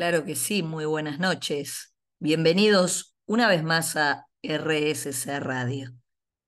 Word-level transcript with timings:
Claro 0.00 0.24
que 0.24 0.34
sí, 0.34 0.62
muy 0.62 0.86
buenas 0.86 1.18
noches. 1.18 1.94
Bienvenidos 2.20 3.14
una 3.26 3.46
vez 3.48 3.62
más 3.62 3.96
a 3.96 4.28
RSC 4.42 5.40
Radio, 5.40 5.90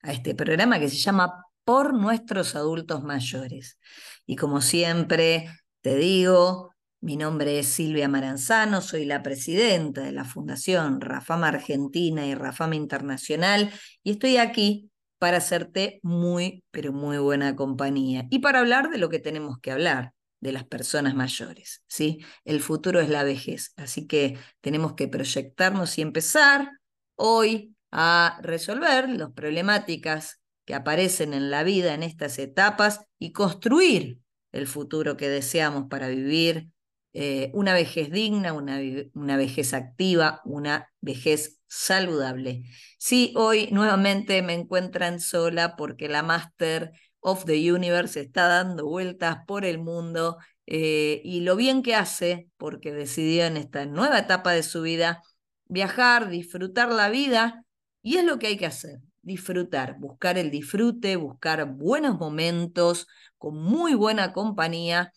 a 0.01 0.13
este 0.15 0.35
programa 0.35 0.81
que 0.81 0.89
se 0.89 0.97
llama 0.97 1.45
Por 1.63 1.93
nuestros 1.93 2.57
adultos 2.57 3.03
mayores. 3.03 3.79
Y 4.25 4.37
como 4.37 4.63
siempre 4.63 5.51
te 5.83 5.97
digo, 5.97 6.73
mi 7.03 7.19
nombre 7.19 7.59
es 7.59 7.67
Silvia 7.67 8.09
Maranzano, 8.09 8.81
soy 8.81 9.05
la 9.05 9.23
presidenta 9.23 10.01
de 10.01 10.13
la 10.13 10.25
Fundación 10.25 11.03
Rafama 11.03 11.49
Argentina 11.49 12.27
y 12.27 12.35
Rafama 12.35 12.77
Internacional 12.77 13.71
y 14.03 14.13
estoy 14.13 14.39
aquí 14.39 14.91
para 15.19 15.37
hacerte 15.37 16.01
muy, 16.03 16.65
pero 16.71 16.95
muy 16.95 17.19
buena 17.19 17.55
compañía 17.55 18.27
y 18.31 18.39
para 18.39 18.61
hablar 18.61 18.89
de 18.89 18.97
lo 18.97 19.11
que 19.11 19.19
tenemos 19.19 19.59
que 19.59 19.73
hablar, 19.73 20.15
de 20.43 20.53
las 20.53 20.65
personas 20.65 21.15
mayores, 21.15 21.85
¿sí? 21.87 22.19
El 22.45 22.61
futuro 22.61 23.01
es 23.01 23.09
la 23.09 23.23
vejez, 23.23 23.73
así 23.77 24.09
que 24.09 24.37
tenemos 24.61 24.95
que 24.95 25.07
proyectarnos 25.07 25.97
y 25.97 26.03
empezar 26.03 26.69
hoy 27.15 27.77
a 27.93 28.41
resolver 28.43 29.09
las 29.09 29.31
problemáticas 29.31 30.41
que 30.65 30.75
aparecen 30.75 31.33
en 31.33 31.51
la 31.51 31.63
vida 31.63 31.95
en 31.95 32.03
estas 32.03 32.41
etapas 32.41 33.07
y 33.21 33.33
construir 33.33 34.19
el 34.51 34.67
futuro 34.67 35.17
que 35.17 35.29
deseamos 35.29 35.85
para 35.89 36.09
vivir 36.09 36.69
eh, 37.13 37.53
una 37.55 37.73
vejez 37.73 38.11
digna, 38.11 38.53
una, 38.53 38.81
una 39.15 39.37
vejez 39.37 39.75
activa, 39.75 40.41
una 40.45 40.91
vejez 41.01 41.61
saludable. 41.69 42.65
Sí, 42.99 43.33
hoy 43.37 43.69
nuevamente 43.71 44.43
me 44.43 44.55
encuentran 44.55 45.21
sola 45.21 45.77
porque 45.77 46.09
la 46.09 46.25
Master 46.25 46.91
of 47.23 47.47
the 47.47 47.73
Universe 47.73 48.21
está 48.21 48.49
dando 48.49 48.87
vueltas 48.87 49.39
por 49.47 49.65
el 49.65 49.79
mundo 49.79 50.39
eh, 50.67 51.23
y 51.25 51.41
lo 51.41 51.57
bien 51.57 51.83
que 51.83 51.95
hace 51.95 52.49
porque 52.59 52.93
decidió 52.93 53.47
en 53.47 53.57
esta 53.57 53.87
nueva 53.87 54.21
etapa 54.21 54.53
de 54.53 54.63
su 54.65 54.83
vida 54.83 55.23
viajar, 55.67 56.29
disfrutar 56.29 56.91
la 56.93 57.09
vida 57.11 57.65
y 58.03 58.17
es 58.19 58.25
lo 58.25 58.39
que 58.39 58.49
hay 58.49 58.57
que 58.59 58.67
hacer, 58.67 59.01
disfrutar, 59.23 59.99
buscar 59.99 60.39
el 60.39 60.51
disfrute, 60.51 61.17
buscar 61.17 61.65
buenos 61.67 62.19
momentos 62.19 63.07
con 63.39 63.57
muy 63.57 63.95
buena 63.95 64.33
compañía 64.33 65.13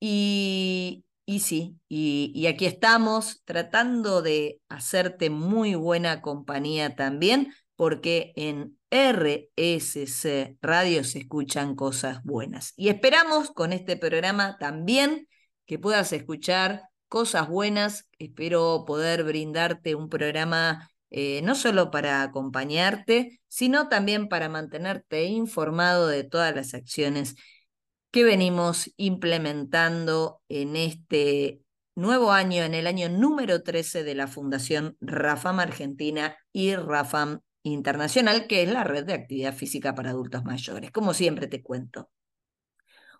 y, 0.00 1.04
y 1.26 1.40
sí, 1.40 1.78
y, 1.88 2.32
y 2.34 2.46
aquí 2.46 2.66
estamos 2.66 3.42
tratando 3.44 4.22
de 4.22 4.60
hacerte 4.68 5.30
muy 5.30 5.74
buena 5.74 6.22
compañía 6.22 6.96
también 6.96 7.52
porque 7.76 8.32
en 8.36 8.78
RSC 8.90 10.58
Radio 10.60 11.04
se 11.04 11.20
escuchan 11.20 11.74
cosas 11.76 12.22
buenas. 12.24 12.72
Y 12.76 12.88
esperamos 12.88 13.50
con 13.50 13.72
este 13.72 13.96
programa 13.96 14.56
también 14.58 15.28
que 15.66 15.78
puedas 15.78 16.12
escuchar 16.12 16.82
cosas 17.08 17.48
buenas. 17.48 18.08
Espero 18.18 18.84
poder 18.86 19.24
brindarte 19.24 19.94
un 19.94 20.08
programa 20.08 20.90
eh, 21.10 21.42
no 21.42 21.54
solo 21.54 21.90
para 21.90 22.22
acompañarte, 22.22 23.40
sino 23.48 23.88
también 23.88 24.28
para 24.28 24.48
mantenerte 24.48 25.24
informado 25.24 26.06
de 26.06 26.24
todas 26.24 26.54
las 26.54 26.74
acciones 26.74 27.34
que 28.10 28.24
venimos 28.24 28.90
implementando 28.96 30.40
en 30.48 30.76
este 30.76 31.60
nuevo 31.94 32.32
año, 32.32 32.62
en 32.62 32.74
el 32.74 32.86
año 32.86 33.08
número 33.08 33.62
13 33.62 34.04
de 34.04 34.14
la 34.14 34.28
Fundación 34.28 34.96
Rafam 35.00 35.60
Argentina 35.60 36.36
y 36.52 36.74
Rafam 36.74 37.40
internacional, 37.62 38.46
que 38.46 38.62
es 38.62 38.70
la 38.70 38.84
red 38.84 39.04
de 39.04 39.14
actividad 39.14 39.54
física 39.54 39.94
para 39.94 40.10
adultos 40.10 40.44
mayores. 40.44 40.90
Como 40.90 41.14
siempre 41.14 41.46
te 41.46 41.62
cuento. 41.62 42.10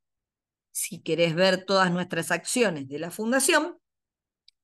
si 0.71 1.03
querés 1.03 1.35
ver 1.35 1.63
todas 1.63 1.91
nuestras 1.91 2.31
acciones 2.31 2.88
de 2.88 2.97
la 2.97 3.11
fundación, 3.11 3.77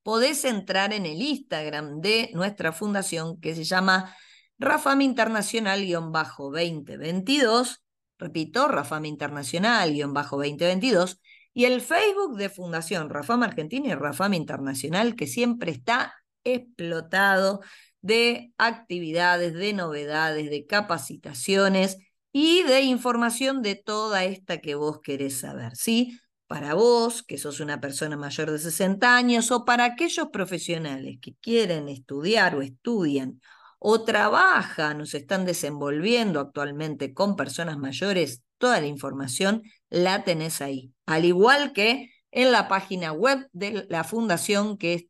podés 0.01 0.46
entrar 0.46 0.94
en 0.94 1.06
el 1.06 1.22
Instagram 1.22 2.01
de 2.01 2.31
nuestra 2.34 2.72
fundación 2.72 3.40
que 3.40 3.53
se 3.53 3.66
llama 3.66 4.16
Rafam 4.57 5.01
Internacional-2022 5.01 7.81
repito, 8.22 8.68
Rafam 8.68 9.06
Internacional, 9.06 9.92
guion 9.92 10.14
bajo 10.14 10.38
2022, 10.38 11.20
y 11.54 11.66
el 11.66 11.82
Facebook 11.82 12.38
de 12.38 12.50
Fundación 12.50 13.09
Rafam 13.09 13.44
Argentina 13.44 13.90
y 13.90 13.96
Rafam 13.96 14.34
Internacional, 14.36 15.16
que 15.16 15.28
siempre 15.28 15.72
está 15.72 16.14
explotado 16.44 17.62
de 18.02 18.54
actividades, 18.58 19.54
de 19.54 19.74
novedades, 19.74 20.50
de 20.50 20.66
capacitaciones 20.66 21.98
y 22.31 22.63
de 22.63 22.81
información 22.84 23.62
de 23.62 23.75
toda 23.75 24.24
esta 24.24 24.60
que 24.60 24.75
vos 24.75 25.01
querés 25.01 25.40
saber, 25.40 25.75
¿sí? 25.75 26.18
Para 26.48 26.74
vos, 26.74 27.24
que 27.24 27.38
sos 27.38 27.60
una 27.60 27.81
persona 27.81 28.18
mayor 28.18 28.51
de 28.51 28.60
60 28.60 29.16
años, 29.16 29.51
o 29.51 29.66
para 29.66 29.86
aquellos 29.86 30.30
profesionales 30.31 31.18
que 31.22 31.36
quieren 31.42 31.90
estudiar 31.90 32.56
o 32.56 32.62
estudian 32.62 33.42
o 33.83 34.04
trabajan 34.04 35.01
o 35.01 35.07
se 35.07 35.18
están 35.18 35.44
desenvolviendo 35.44 36.39
actualmente 36.39 37.16
con 37.16 37.36
personas 37.36 37.80
mayores, 37.80 38.44
toda 38.60 38.80
la 38.80 38.86
información 38.86 39.63
la 39.89 40.24
tenés 40.24 40.62
ahí. 40.62 40.94
Al 41.07 41.25
igual 41.25 41.74
que 41.74 42.12
en 42.30 42.51
la 42.51 42.68
página 42.68 43.12
web 43.12 43.50
de 43.54 43.88
la 43.89 44.04
fundación 44.04 44.78
que 44.78 44.94
es 44.94 45.06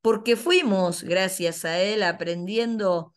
porque 0.00 0.36
fuimos, 0.36 1.02
gracias 1.02 1.64
a 1.64 1.80
él, 1.80 2.02
aprendiendo 2.02 3.14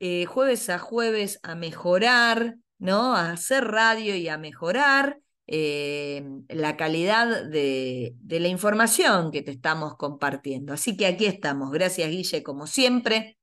eh, 0.00 0.26
jueves 0.26 0.68
a 0.70 0.78
jueves 0.78 1.38
a 1.42 1.54
mejorar, 1.54 2.56
¿no? 2.78 3.14
A 3.14 3.30
hacer 3.32 3.64
radio 3.64 4.16
y 4.16 4.28
a 4.28 4.38
mejorar 4.38 5.18
eh, 5.46 6.24
la 6.48 6.76
calidad 6.76 7.44
de, 7.44 8.14
de 8.20 8.40
la 8.40 8.48
información 8.48 9.30
que 9.30 9.42
te 9.42 9.50
estamos 9.50 9.96
compartiendo. 9.96 10.72
Así 10.72 10.96
que 10.96 11.06
aquí 11.06 11.26
estamos. 11.26 11.70
Gracias, 11.70 12.10
Guille, 12.10 12.42
como 12.42 12.66
siempre. 12.66 13.38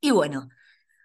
Y 0.00 0.10
bueno, 0.10 0.48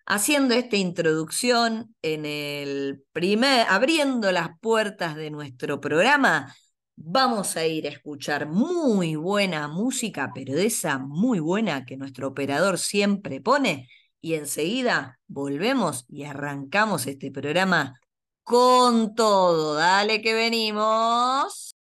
haciendo 0.05 0.53
esta 0.53 0.77
introducción 0.77 1.95
en 2.01 2.25
el 2.25 3.03
primer, 3.11 3.65
abriendo 3.69 4.31
las 4.31 4.49
puertas 4.59 5.15
de 5.15 5.31
nuestro 5.31 5.81
programa, 5.81 6.55
vamos 6.95 7.57
a 7.57 7.65
ir 7.65 7.87
a 7.87 7.91
escuchar 7.91 8.47
muy 8.47 9.15
buena 9.15 9.67
música, 9.67 10.31
pero 10.33 10.53
de 10.53 10.67
esa 10.67 10.97
muy 10.97 11.39
buena 11.39 11.85
que 11.85 11.97
nuestro 11.97 12.29
operador 12.29 12.77
siempre 12.77 13.41
pone, 13.41 13.89
y 14.21 14.35
enseguida 14.35 15.19
volvemos 15.27 16.05
y 16.09 16.23
arrancamos 16.23 17.05
este 17.05 17.31
programa 17.31 17.99
con 18.45 19.15
todo. 19.15 19.75
Dale 19.75 20.21
que 20.21 20.33
venimos. 20.33 21.75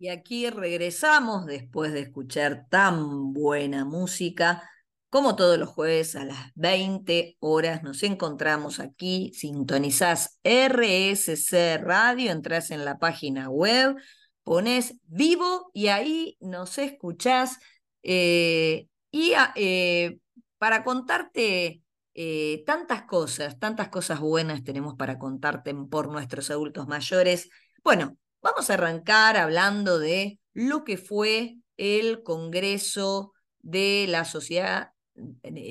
Y 0.00 0.08
aquí 0.08 0.50
regresamos 0.50 1.46
después 1.46 1.92
de 1.92 2.00
escuchar 2.00 2.66
tan 2.68 3.32
buena 3.32 3.84
música 3.84 4.68
como 5.10 5.36
todos 5.36 5.58
los 5.58 5.70
jueves 5.70 6.16
a 6.16 6.24
las 6.24 6.52
20 6.54 7.36
horas 7.40 7.82
nos 7.82 8.02
encontramos 8.02 8.78
aquí, 8.78 9.32
sintonizás 9.34 10.38
RSC 10.44 11.78
Radio, 11.78 12.30
entras 12.30 12.70
en 12.70 12.84
la 12.84 12.98
página 12.98 13.48
web, 13.48 13.96
pones 14.44 14.96
vivo 15.04 15.70
y 15.72 15.88
ahí 15.88 16.36
nos 16.40 16.76
escuchás. 16.78 17.58
Eh, 18.02 18.88
y 19.10 19.32
ah, 19.32 19.52
eh, 19.56 20.18
para 20.58 20.84
contarte 20.84 21.82
eh, 22.20 22.64
tantas 22.66 23.02
cosas, 23.04 23.60
tantas 23.60 23.90
cosas 23.90 24.18
buenas 24.18 24.64
tenemos 24.64 24.96
para 24.96 25.20
contarte 25.20 25.72
por 25.88 26.10
nuestros 26.10 26.50
adultos 26.50 26.88
mayores. 26.88 27.48
Bueno, 27.84 28.16
vamos 28.42 28.68
a 28.70 28.74
arrancar 28.74 29.36
hablando 29.36 30.00
de 30.00 30.40
lo 30.52 30.82
que 30.82 30.96
fue 30.96 31.58
el 31.76 32.24
Congreso 32.24 33.34
de 33.60 34.06
la 34.08 34.24
Sociedad 34.24 34.90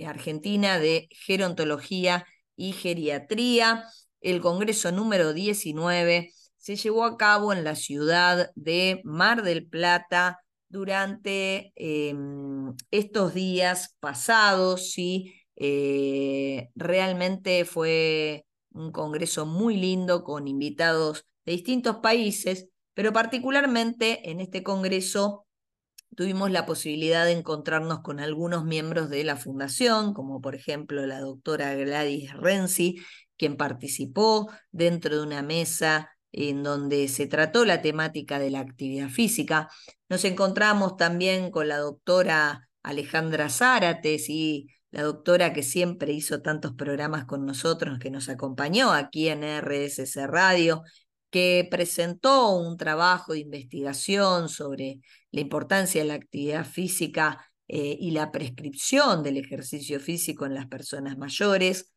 Argentina 0.06 0.80
de 0.80 1.10
Gerontología 1.12 2.26
y 2.56 2.72
Geriatría. 2.72 3.84
El 4.22 4.40
Congreso 4.40 4.94
número 4.94 5.34
19 5.34 6.32
se 6.56 6.76
llevó 6.78 7.04
a 7.04 7.18
cabo 7.18 7.52
en 7.52 7.66
la 7.66 7.76
ciudad 7.76 8.52
de 8.56 9.02
Mar 9.04 9.44
del 9.44 9.68
Plata 9.68 10.40
durante 10.70 11.74
em, 11.76 12.74
estos 12.90 13.34
días 13.34 13.98
pasados 14.00 14.98
y 14.98 15.34
eh, 15.58 16.70
realmente 16.76 17.66
fue 17.66 18.46
un 18.72 18.92
congreso 18.92 19.46
muy 19.48 19.76
lindo 19.76 20.24
con 20.24 20.48
invitados 20.48 21.26
de 21.46 21.54
distintos 21.54 21.98
países, 21.98 22.70
pero 22.94 23.12
particularmente 23.12 24.30
en 24.30 24.40
este 24.40 24.62
congreso 24.62 25.48
tuvimos 26.16 26.52
la 26.52 26.66
posibilidad 26.68 27.26
de 27.26 27.32
encontrarnos 27.32 28.02
con 28.02 28.20
algunos 28.20 28.66
miembros 28.66 29.10
de 29.10 29.24
la 29.24 29.36
fundación, 29.36 30.14
como 30.14 30.42
por 30.42 30.54
ejemplo 30.54 31.06
la 31.08 31.20
doctora 31.20 31.74
Gladys 31.74 32.34
Renzi, 32.34 32.98
quien 33.36 33.58
participó 33.58 34.52
dentro 34.72 35.16
de 35.18 35.24
una 35.24 35.42
mesa 35.42 36.12
en 36.32 36.62
donde 36.62 37.08
se 37.08 37.26
trató 37.26 37.66
la 37.66 37.82
temática 37.82 38.38
de 38.38 38.52
la 38.52 38.60
actividad 38.60 39.10
física. 39.10 39.70
Nos 40.08 40.24
encontramos 40.24 40.98
también 40.98 41.50
con 41.50 41.68
la 41.68 41.78
doctora 41.78 42.70
Alejandra 42.84 43.50
Zárates 43.50 44.30
y 44.30 44.68
la 44.92 45.04
doctora 45.04 45.54
que 45.54 45.64
siempre 45.64 46.14
hizo 46.14 46.42
tantos 46.42 46.74
programas 46.74 47.26
con 47.26 47.46
nosotros, 47.46 48.00
que 48.00 48.10
nos 48.10 48.30
acompañó 48.30 48.92
aquí 48.92 49.28
en 49.30 49.44
RSC 49.44 50.28
Radio, 50.28 50.84
que 51.30 51.68
presentó 51.70 52.52
un 52.58 52.78
trabajo 52.78 53.34
de 53.34 53.40
investigación 53.40 54.50
sobre 54.50 55.00
la 55.32 55.42
importancia 55.42 56.02
de 56.02 56.08
la 56.08 56.14
actividad 56.14 56.66
física 56.66 57.52
eh, 57.68 57.98
y 58.00 58.12
la 58.12 58.32
prescripción 58.32 59.24
del 59.24 59.38
ejercicio 59.38 60.00
físico 60.00 60.46
en 60.46 60.54
las 60.54 60.68
personas 60.68 61.18
mayores. 61.18 61.92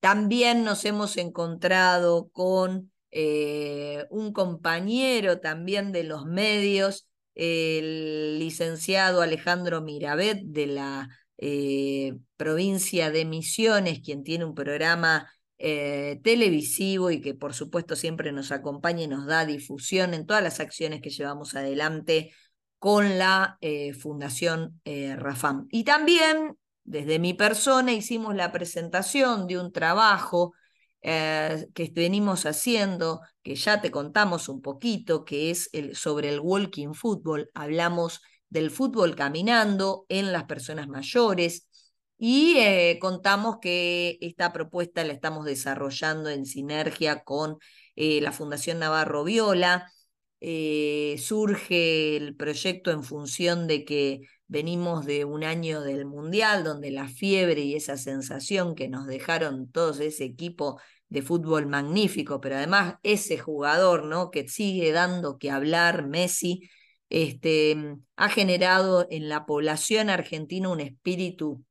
También 0.00 0.64
nos 0.64 0.84
hemos 0.84 1.16
encontrado 1.16 2.28
con 2.30 2.92
eh, 3.12 4.06
un 4.10 4.32
compañero 4.32 5.40
también 5.40 5.92
de 5.92 6.02
los 6.02 6.26
medios, 6.26 7.08
el 7.36 8.38
licenciado 8.38 9.22
Alejandro 9.22 9.80
Mirabet 9.82 10.42
de 10.42 10.66
la 10.66 11.08
eh, 11.46 12.16
provincia 12.38 13.10
de 13.10 13.26
Misiones, 13.26 14.00
quien 14.00 14.24
tiene 14.24 14.46
un 14.46 14.54
programa 14.54 15.30
eh, 15.58 16.18
televisivo 16.24 17.10
y 17.10 17.20
que 17.20 17.34
por 17.34 17.52
supuesto 17.52 17.96
siempre 17.96 18.32
nos 18.32 18.50
acompaña 18.50 19.02
y 19.02 19.08
nos 19.08 19.26
da 19.26 19.44
difusión 19.44 20.14
en 20.14 20.24
todas 20.24 20.42
las 20.42 20.58
acciones 20.58 21.02
que 21.02 21.10
llevamos 21.10 21.54
adelante 21.54 22.32
con 22.78 23.18
la 23.18 23.58
eh, 23.60 23.92
Fundación 23.92 24.80
Rafam. 24.86 25.66
Y 25.70 25.84
también 25.84 26.56
desde 26.82 27.18
mi 27.18 27.34
persona 27.34 27.92
hicimos 27.92 28.34
la 28.34 28.50
presentación 28.50 29.46
de 29.46 29.58
un 29.58 29.70
trabajo 29.70 30.54
que 31.02 31.92
venimos 31.92 32.46
haciendo, 32.46 33.20
que 33.42 33.56
ya 33.56 33.82
te 33.82 33.90
contamos 33.90 34.48
un 34.48 34.62
poquito, 34.62 35.26
que 35.26 35.50
es 35.50 35.70
sobre 35.92 36.30
el 36.30 36.40
walking 36.40 36.94
football. 36.94 37.50
Hablamos 37.52 38.22
del 38.54 38.70
fútbol 38.70 39.16
caminando 39.16 40.06
en 40.08 40.32
las 40.32 40.44
personas 40.44 40.88
mayores, 40.88 41.68
y 42.16 42.56
eh, 42.58 42.98
contamos 43.00 43.58
que 43.60 44.18
esta 44.20 44.52
propuesta 44.52 45.04
la 45.04 45.12
estamos 45.12 45.44
desarrollando 45.44 46.30
en 46.30 46.46
sinergia 46.46 47.24
con 47.24 47.58
eh, 47.96 48.20
la 48.20 48.32
Fundación 48.32 48.78
Navarro 48.78 49.24
Viola. 49.24 49.92
Eh, 50.40 51.16
surge 51.18 52.16
el 52.16 52.36
proyecto 52.36 52.90
en 52.92 53.02
función 53.02 53.66
de 53.66 53.84
que 53.84 54.20
venimos 54.46 55.04
de 55.06 55.24
un 55.24 55.42
año 55.42 55.80
del 55.82 56.06
Mundial, 56.06 56.64
donde 56.64 56.90
la 56.92 57.08
fiebre 57.08 57.62
y 57.62 57.74
esa 57.74 57.96
sensación 57.96 58.74
que 58.74 58.88
nos 58.88 59.06
dejaron 59.06 59.70
todos 59.70 60.00
ese 60.00 60.24
equipo 60.24 60.80
de 61.08 61.22
fútbol 61.22 61.66
magnífico, 61.66 62.40
pero 62.40 62.56
además 62.56 62.96
ese 63.02 63.38
jugador 63.38 64.04
¿no? 64.04 64.30
que 64.30 64.48
sigue 64.48 64.92
dando 64.92 65.38
que 65.38 65.50
hablar, 65.50 66.06
Messi, 66.06 66.70
este, 67.10 67.96
ha 68.16 68.28
generado 68.28 69.06
en 69.10 69.28
la 69.28 69.46
población 69.46 70.10
argentina 70.10 70.68
un 70.68 70.80
espíritu 70.80 71.64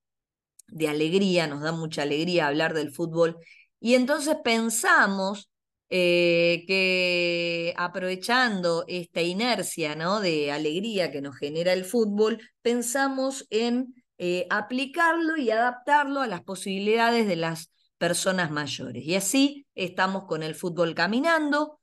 de 0.67 0.87
alegría, 0.87 1.47
nos 1.47 1.61
da 1.61 1.71
mucha 1.71 2.03
alegría 2.03 2.47
hablar 2.47 2.73
del 2.73 2.91
fútbol. 2.91 3.37
Y 3.79 3.95
entonces 3.95 4.37
pensamos 4.43 5.49
eh, 5.89 6.63
que 6.67 7.73
aprovechando 7.77 8.85
esta 8.87 9.21
inercia 9.21 9.95
¿no? 9.95 10.19
de 10.21 10.51
alegría 10.51 11.11
que 11.11 11.21
nos 11.21 11.37
genera 11.37 11.73
el 11.73 11.85
fútbol, 11.85 12.39
pensamos 12.61 13.45
en 13.49 13.93
eh, 14.17 14.47
aplicarlo 14.49 15.37
y 15.37 15.51
adaptarlo 15.51 16.21
a 16.21 16.27
las 16.27 16.41
posibilidades 16.43 17.27
de 17.27 17.35
las 17.35 17.71
personas 17.97 18.51
mayores. 18.51 19.03
Y 19.03 19.15
así 19.15 19.67
estamos 19.75 20.25
con 20.25 20.43
el 20.43 20.55
fútbol 20.55 20.95
caminando. 20.95 21.79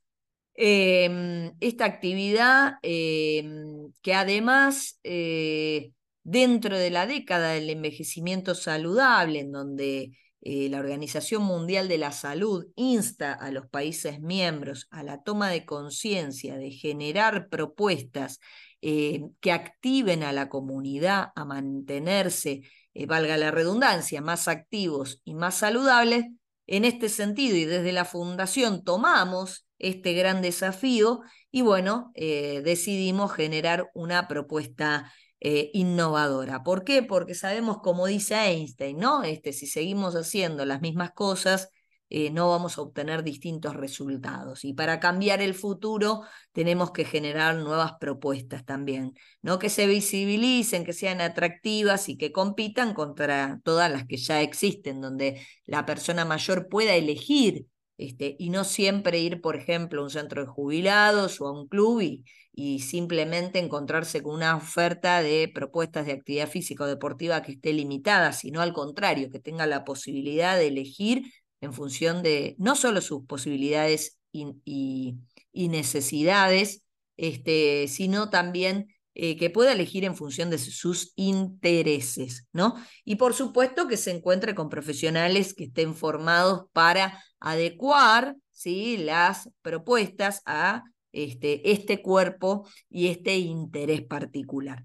Em, 0.54 1.52
esta 1.60 1.84
actividad 1.86 2.74
em, 2.82 3.92
que 4.02 4.14
además 4.14 4.98
eh, 5.04 5.92
dentro 6.22 6.76
de 6.76 6.90
la 6.90 7.06
década 7.06 7.52
del 7.52 7.70
envejecimiento 7.70 8.54
saludable, 8.54 9.40
en 9.40 9.52
donde 9.52 10.18
eh, 10.42 10.68
la 10.68 10.80
Organización 10.80 11.44
Mundial 11.44 11.88
de 11.88 11.98
la 11.98 12.12
Salud 12.12 12.66
insta 12.76 13.32
a 13.32 13.50
los 13.50 13.68
países 13.68 14.20
miembros 14.20 14.86
a 14.90 15.02
la 15.02 15.22
toma 15.22 15.50
de 15.50 15.64
conciencia 15.64 16.56
de 16.56 16.72
generar 16.72 17.48
propuestas 17.48 18.38
eh, 18.82 19.22
que 19.40 19.52
activen 19.52 20.22
a 20.22 20.32
la 20.32 20.48
comunidad 20.48 21.28
a 21.36 21.44
mantenerse, 21.44 22.62
valga 23.06 23.36
la 23.38 23.50
redundancia, 23.50 24.20
más 24.20 24.48
activos 24.48 25.22
y 25.24 25.34
más 25.34 25.56
saludables. 25.56 26.26
En 26.66 26.84
este 26.84 27.08
sentido, 27.08 27.56
y 27.56 27.64
desde 27.64 27.92
la 27.92 28.04
Fundación 28.04 28.84
tomamos 28.84 29.66
este 29.80 30.12
gran 30.14 30.42
desafío 30.42 31.22
y 31.50 31.62
bueno, 31.62 32.12
eh, 32.14 32.62
decidimos 32.64 33.32
generar 33.32 33.90
una 33.94 34.28
propuesta 34.28 35.12
innovadora. 35.42 36.62
¿Por 36.62 36.84
qué? 36.84 37.02
Porque 37.02 37.34
sabemos, 37.34 37.78
como 37.78 38.06
dice 38.06 38.34
Einstein, 38.34 38.98
¿no? 38.98 39.22
Este, 39.22 39.54
si 39.54 39.66
seguimos 39.66 40.14
haciendo 40.14 40.66
las 40.66 40.82
mismas 40.82 41.12
cosas, 41.12 41.70
eh, 42.12 42.30
no 42.32 42.50
vamos 42.50 42.76
a 42.76 42.82
obtener 42.82 43.22
distintos 43.22 43.76
resultados. 43.76 44.64
Y 44.64 44.74
para 44.74 44.98
cambiar 44.98 45.40
el 45.40 45.54
futuro 45.54 46.22
tenemos 46.52 46.90
que 46.90 47.04
generar 47.04 47.54
nuevas 47.56 47.92
propuestas 48.00 48.64
también, 48.64 49.14
¿no? 49.42 49.60
que 49.60 49.68
se 49.70 49.86
visibilicen, 49.86 50.84
que 50.84 50.92
sean 50.92 51.20
atractivas 51.20 52.08
y 52.08 52.18
que 52.18 52.32
compitan 52.32 52.94
contra 52.94 53.60
todas 53.62 53.90
las 53.92 54.06
que 54.06 54.16
ya 54.16 54.42
existen, 54.42 55.00
donde 55.00 55.40
la 55.66 55.86
persona 55.86 56.24
mayor 56.24 56.68
pueda 56.68 56.96
elegir 56.96 57.66
este, 58.00 58.34
y 58.38 58.50
no 58.50 58.64
siempre 58.64 59.18
ir, 59.20 59.40
por 59.42 59.56
ejemplo, 59.56 60.00
a 60.00 60.04
un 60.04 60.10
centro 60.10 60.42
de 60.42 60.48
jubilados 60.48 61.40
o 61.40 61.46
a 61.46 61.52
un 61.52 61.68
club 61.68 62.00
y, 62.00 62.24
y 62.52 62.80
simplemente 62.80 63.58
encontrarse 63.58 64.22
con 64.22 64.34
una 64.34 64.56
oferta 64.56 65.22
de 65.22 65.50
propuestas 65.54 66.06
de 66.06 66.12
actividad 66.12 66.48
física 66.48 66.84
o 66.84 66.86
deportiva 66.86 67.42
que 67.42 67.52
esté 67.52 67.72
limitada, 67.74 68.32
sino 68.32 68.62
al 68.62 68.72
contrario, 68.72 69.30
que 69.30 69.38
tenga 69.38 69.66
la 69.66 69.84
posibilidad 69.84 70.56
de 70.56 70.68
elegir 70.68 71.24
en 71.60 71.74
función 71.74 72.22
de 72.22 72.54
no 72.58 72.74
solo 72.74 73.02
sus 73.02 73.26
posibilidades 73.26 74.18
y, 74.32 75.18
necesidades, 75.52 76.82
este, 77.16 77.86
sino 77.88 78.30
también 78.30 78.88
eh, 79.14 79.36
que 79.36 79.50
pueda 79.50 79.72
elegir 79.72 80.04
en 80.04 80.14
función 80.14 80.50
de 80.50 80.58
sus 80.58 81.12
intereses, 81.16 82.46
¿no? 82.52 82.76
Y 83.04 83.16
por 83.16 83.34
supuesto 83.34 83.88
que 83.88 83.96
se 83.96 84.12
encuentre 84.12 84.54
con 84.54 84.68
profesionales 84.68 85.52
que 85.52 85.64
estén 85.64 85.94
formados 85.94 86.66
para 86.72 87.22
adecuar 87.40 88.36
¿sí? 88.52 88.98
las 88.98 89.50
propuestas 89.62 90.42
a 90.46 90.84
este, 91.12 91.72
este 91.72 92.02
cuerpo 92.02 92.68
y 92.88 93.08
este 93.08 93.36
interés 93.38 94.02
particular. 94.02 94.84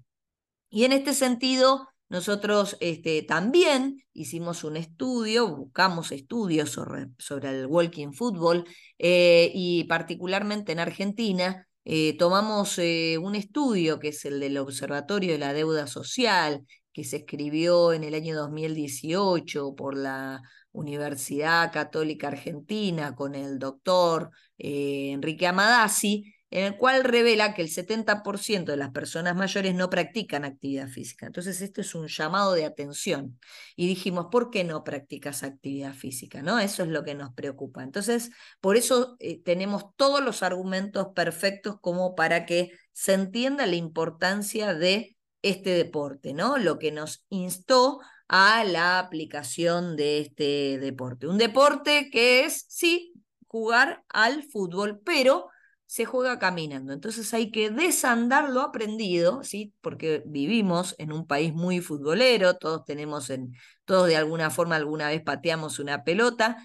Y 0.70 0.84
en 0.84 0.92
este 0.92 1.14
sentido, 1.14 1.88
nosotros 2.08 2.76
este, 2.80 3.22
también 3.22 4.02
hicimos 4.12 4.64
un 4.64 4.76
estudio, 4.76 5.54
buscamos 5.54 6.12
estudios 6.12 6.70
sobre, 6.70 7.08
sobre 7.18 7.50
el 7.50 7.66
walking 7.66 8.12
football 8.12 8.64
eh, 8.98 9.50
y 9.54 9.84
particularmente 9.84 10.72
en 10.72 10.80
Argentina 10.80 11.68
eh, 11.86 12.16
tomamos 12.18 12.78
eh, 12.78 13.16
un 13.18 13.36
estudio 13.36 14.00
que 14.00 14.08
es 14.08 14.24
el 14.24 14.40
del 14.40 14.58
Observatorio 14.58 15.32
de 15.32 15.38
la 15.38 15.52
Deuda 15.52 15.86
Social, 15.86 16.66
que 16.92 17.04
se 17.04 17.18
escribió 17.18 17.92
en 17.92 18.02
el 18.02 18.14
año 18.14 18.34
2018 18.36 19.74
por 19.76 19.96
la 19.96 20.42
Universidad 20.72 21.72
Católica 21.72 22.28
Argentina 22.28 23.14
con 23.14 23.36
el 23.36 23.60
doctor 23.60 24.30
Enrique 24.58 25.46
Amadasi, 25.46 26.34
en 26.50 26.64
el 26.64 26.76
cual 26.76 27.02
revela 27.02 27.54
que 27.54 27.62
el 27.62 27.68
70% 27.68 28.64
de 28.64 28.76
las 28.76 28.90
personas 28.90 29.34
mayores 29.34 29.74
no 29.74 29.90
practican 29.90 30.44
actividad 30.44 30.88
física. 30.88 31.26
Entonces, 31.26 31.60
esto 31.60 31.80
es 31.80 31.94
un 31.94 32.06
llamado 32.06 32.54
de 32.54 32.64
atención. 32.64 33.38
Y 33.74 33.88
dijimos, 33.88 34.26
¿por 34.30 34.50
qué 34.50 34.62
no 34.62 34.84
practicas 34.84 35.42
actividad 35.42 35.94
física? 35.94 36.42
¿No? 36.42 36.58
Eso 36.58 36.84
es 36.84 36.88
lo 36.88 37.02
que 37.02 37.14
nos 37.14 37.34
preocupa. 37.34 37.82
Entonces, 37.82 38.30
por 38.60 38.76
eso 38.76 39.16
eh, 39.18 39.42
tenemos 39.42 39.84
todos 39.96 40.22
los 40.22 40.42
argumentos 40.42 41.08
perfectos 41.14 41.80
como 41.80 42.14
para 42.14 42.46
que 42.46 42.70
se 42.92 43.14
entienda 43.14 43.66
la 43.66 43.76
importancia 43.76 44.72
de 44.72 45.16
este 45.42 45.70
deporte, 45.70 46.32
¿no? 46.32 46.58
Lo 46.58 46.78
que 46.78 46.92
nos 46.92 47.24
instó 47.28 48.00
a 48.28 48.64
la 48.64 48.98
aplicación 48.98 49.96
de 49.96 50.20
este 50.20 50.78
deporte. 50.78 51.26
Un 51.26 51.38
deporte 51.38 52.10
que 52.10 52.44
es, 52.44 52.66
sí, 52.68 53.12
jugar 53.46 54.04
al 54.08 54.42
fútbol, 54.42 55.00
pero 55.04 55.48
se 55.86 56.04
juega 56.04 56.38
caminando. 56.38 56.92
Entonces 56.92 57.32
hay 57.32 57.50
que 57.50 57.70
desandar 57.70 58.50
lo 58.50 58.60
aprendido, 58.60 59.42
¿sí? 59.44 59.72
porque 59.80 60.22
vivimos 60.26 60.94
en 60.98 61.12
un 61.12 61.26
país 61.26 61.54
muy 61.54 61.80
futbolero, 61.80 62.56
todos 62.56 62.84
tenemos 62.84 63.30
en, 63.30 63.52
todos 63.84 64.08
de 64.08 64.16
alguna 64.16 64.50
forma 64.50 64.76
alguna 64.76 65.08
vez 65.08 65.22
pateamos 65.22 65.78
una 65.78 66.04
pelota, 66.04 66.56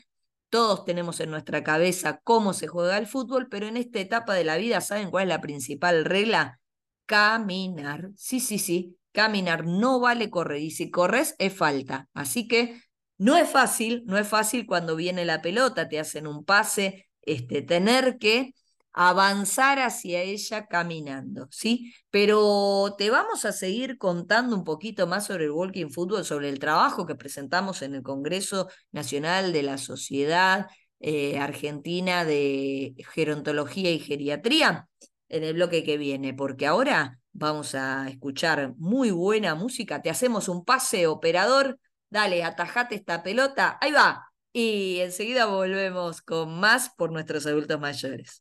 todos 0.50 0.84
tenemos 0.86 1.20
en 1.22 1.32
nuestra 1.32 1.64
cabeza 1.64 2.20
cómo 2.24 2.54
se 2.54 2.68
juega 2.68 2.98
el 2.98 3.08
fútbol, 3.08 3.48
pero 3.50 3.68
en 3.68 3.78
esta 3.78 4.00
etapa 4.00 4.34
de 4.34 4.44
la 4.44 4.58
vida, 4.58 4.82
¿saben 4.82 5.12
cuál 5.12 5.24
es 5.24 5.30
la 5.30 5.42
principal 5.42 6.04
regla? 6.04 6.60
Caminar. 7.06 8.10
Sí, 8.16 8.40
sí, 8.40 8.60
sí, 8.60 8.98
caminar 9.12 9.66
no 9.66 10.00
vale 10.00 10.30
correr 10.30 10.62
y 10.62 10.72
si 10.72 10.92
corres 10.92 11.36
es 11.40 11.54
falta. 11.54 12.10
Así 12.14 12.48
que 12.48 12.82
no 13.18 13.38
es 13.38 13.50
fácil, 13.50 14.04
no 14.08 14.18
es 14.18 14.28
fácil 14.28 14.66
cuando 14.66 14.96
viene 14.96 15.26
la 15.26 15.42
pelota, 15.42 15.88
te 15.88 16.00
hacen 16.00 16.28
un 16.28 16.44
pase, 16.44 17.08
este, 17.22 17.62
tener 17.62 18.18
que 18.18 18.54
avanzar 18.94 19.80
hacia 19.80 20.22
ella 20.22 20.68
caminando, 20.68 21.48
¿sí? 21.52 21.94
Pero 22.10 22.96
te 22.98 23.10
vamos 23.10 23.46
a 23.46 23.52
seguir 23.52 23.98
contando 23.98 24.56
un 24.56 24.64
poquito 24.64 25.08
más 25.08 25.26
sobre 25.28 25.46
el 25.46 25.52
walking 25.52 25.90
football, 25.90 26.26
sobre 26.26 26.50
el 26.50 26.60
trabajo 26.60 27.06
que 27.06 27.16
presentamos 27.16 27.82
en 27.82 27.96
el 27.96 28.04
Congreso 28.04 28.68
Nacional 28.92 29.54
de 29.54 29.64
la 29.64 29.78
Sociedad 29.78 30.68
eh, 31.00 31.40
Argentina 31.40 32.26
de 32.26 32.94
Gerontología 33.14 33.92
y 33.92 34.00
Geriatría 34.00 34.88
en 35.30 35.44
el 35.44 35.56
bloque 35.56 35.84
que 35.84 35.98
viene, 35.98 36.34
porque 36.34 36.68
ahora 36.68 37.20
vamos 37.34 37.76
a 37.76 38.08
escuchar 38.10 38.76
muy 38.78 39.12
buena 39.12 39.56
música. 39.56 40.02
Te 40.02 40.10
hacemos 40.10 40.48
un 40.48 40.64
pase, 40.66 41.08
operador. 41.08 41.80
Dale, 42.10 42.44
atajate 42.44 42.96
esta 42.96 43.24
pelota. 43.24 43.78
Ahí 43.82 43.92
va. 43.92 44.28
Y 44.54 45.00
enseguida 45.00 45.46
volvemos 45.46 46.22
con 46.22 46.60
más 46.60 46.92
por 46.96 47.12
nuestros 47.12 47.46
adultos 47.48 47.80
mayores. 47.80 48.41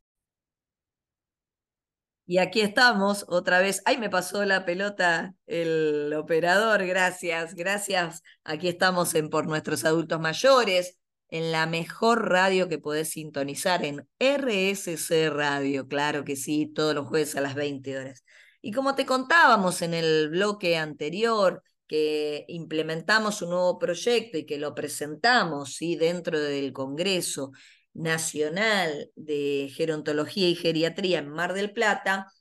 Y 2.30 2.38
aquí 2.38 2.60
estamos 2.60 3.24
otra 3.26 3.58
vez. 3.58 3.82
Ay, 3.86 3.98
me 3.98 4.08
pasó 4.08 4.44
la 4.44 4.64
pelota 4.64 5.34
el 5.48 6.14
operador. 6.14 6.86
Gracias, 6.86 7.56
gracias. 7.56 8.22
Aquí 8.44 8.68
estamos 8.68 9.16
en 9.16 9.30
Por 9.30 9.48
Nuestros 9.48 9.84
Adultos 9.84 10.20
Mayores, 10.20 10.96
en 11.28 11.50
la 11.50 11.66
mejor 11.66 12.28
radio 12.28 12.68
que 12.68 12.78
podés 12.78 13.08
sintonizar, 13.08 13.84
en 13.84 14.06
RSC 14.20 15.28
Radio. 15.28 15.88
Claro 15.88 16.22
que 16.22 16.36
sí, 16.36 16.70
todos 16.72 16.94
los 16.94 17.08
jueves 17.08 17.34
a 17.34 17.40
las 17.40 17.56
20 17.56 17.98
horas. 17.98 18.24
Y 18.62 18.70
como 18.70 18.94
te 18.94 19.06
contábamos 19.06 19.82
en 19.82 19.92
el 19.92 20.28
bloque 20.30 20.76
anterior, 20.76 21.64
que 21.88 22.44
implementamos 22.46 23.42
un 23.42 23.50
nuevo 23.50 23.76
proyecto 23.76 24.38
y 24.38 24.46
que 24.46 24.58
lo 24.58 24.72
presentamos 24.72 25.74
¿sí? 25.74 25.96
dentro 25.96 26.38
del 26.38 26.72
Congreso 26.72 27.50
Nacional 27.92 29.10
de 29.16 29.70
Gerontología 29.74 30.48
y 30.48 30.54
Geriatría 30.54 31.18
en 31.18 31.28
Mar 31.28 31.54
del 31.54 31.72
Plata, 31.72 32.32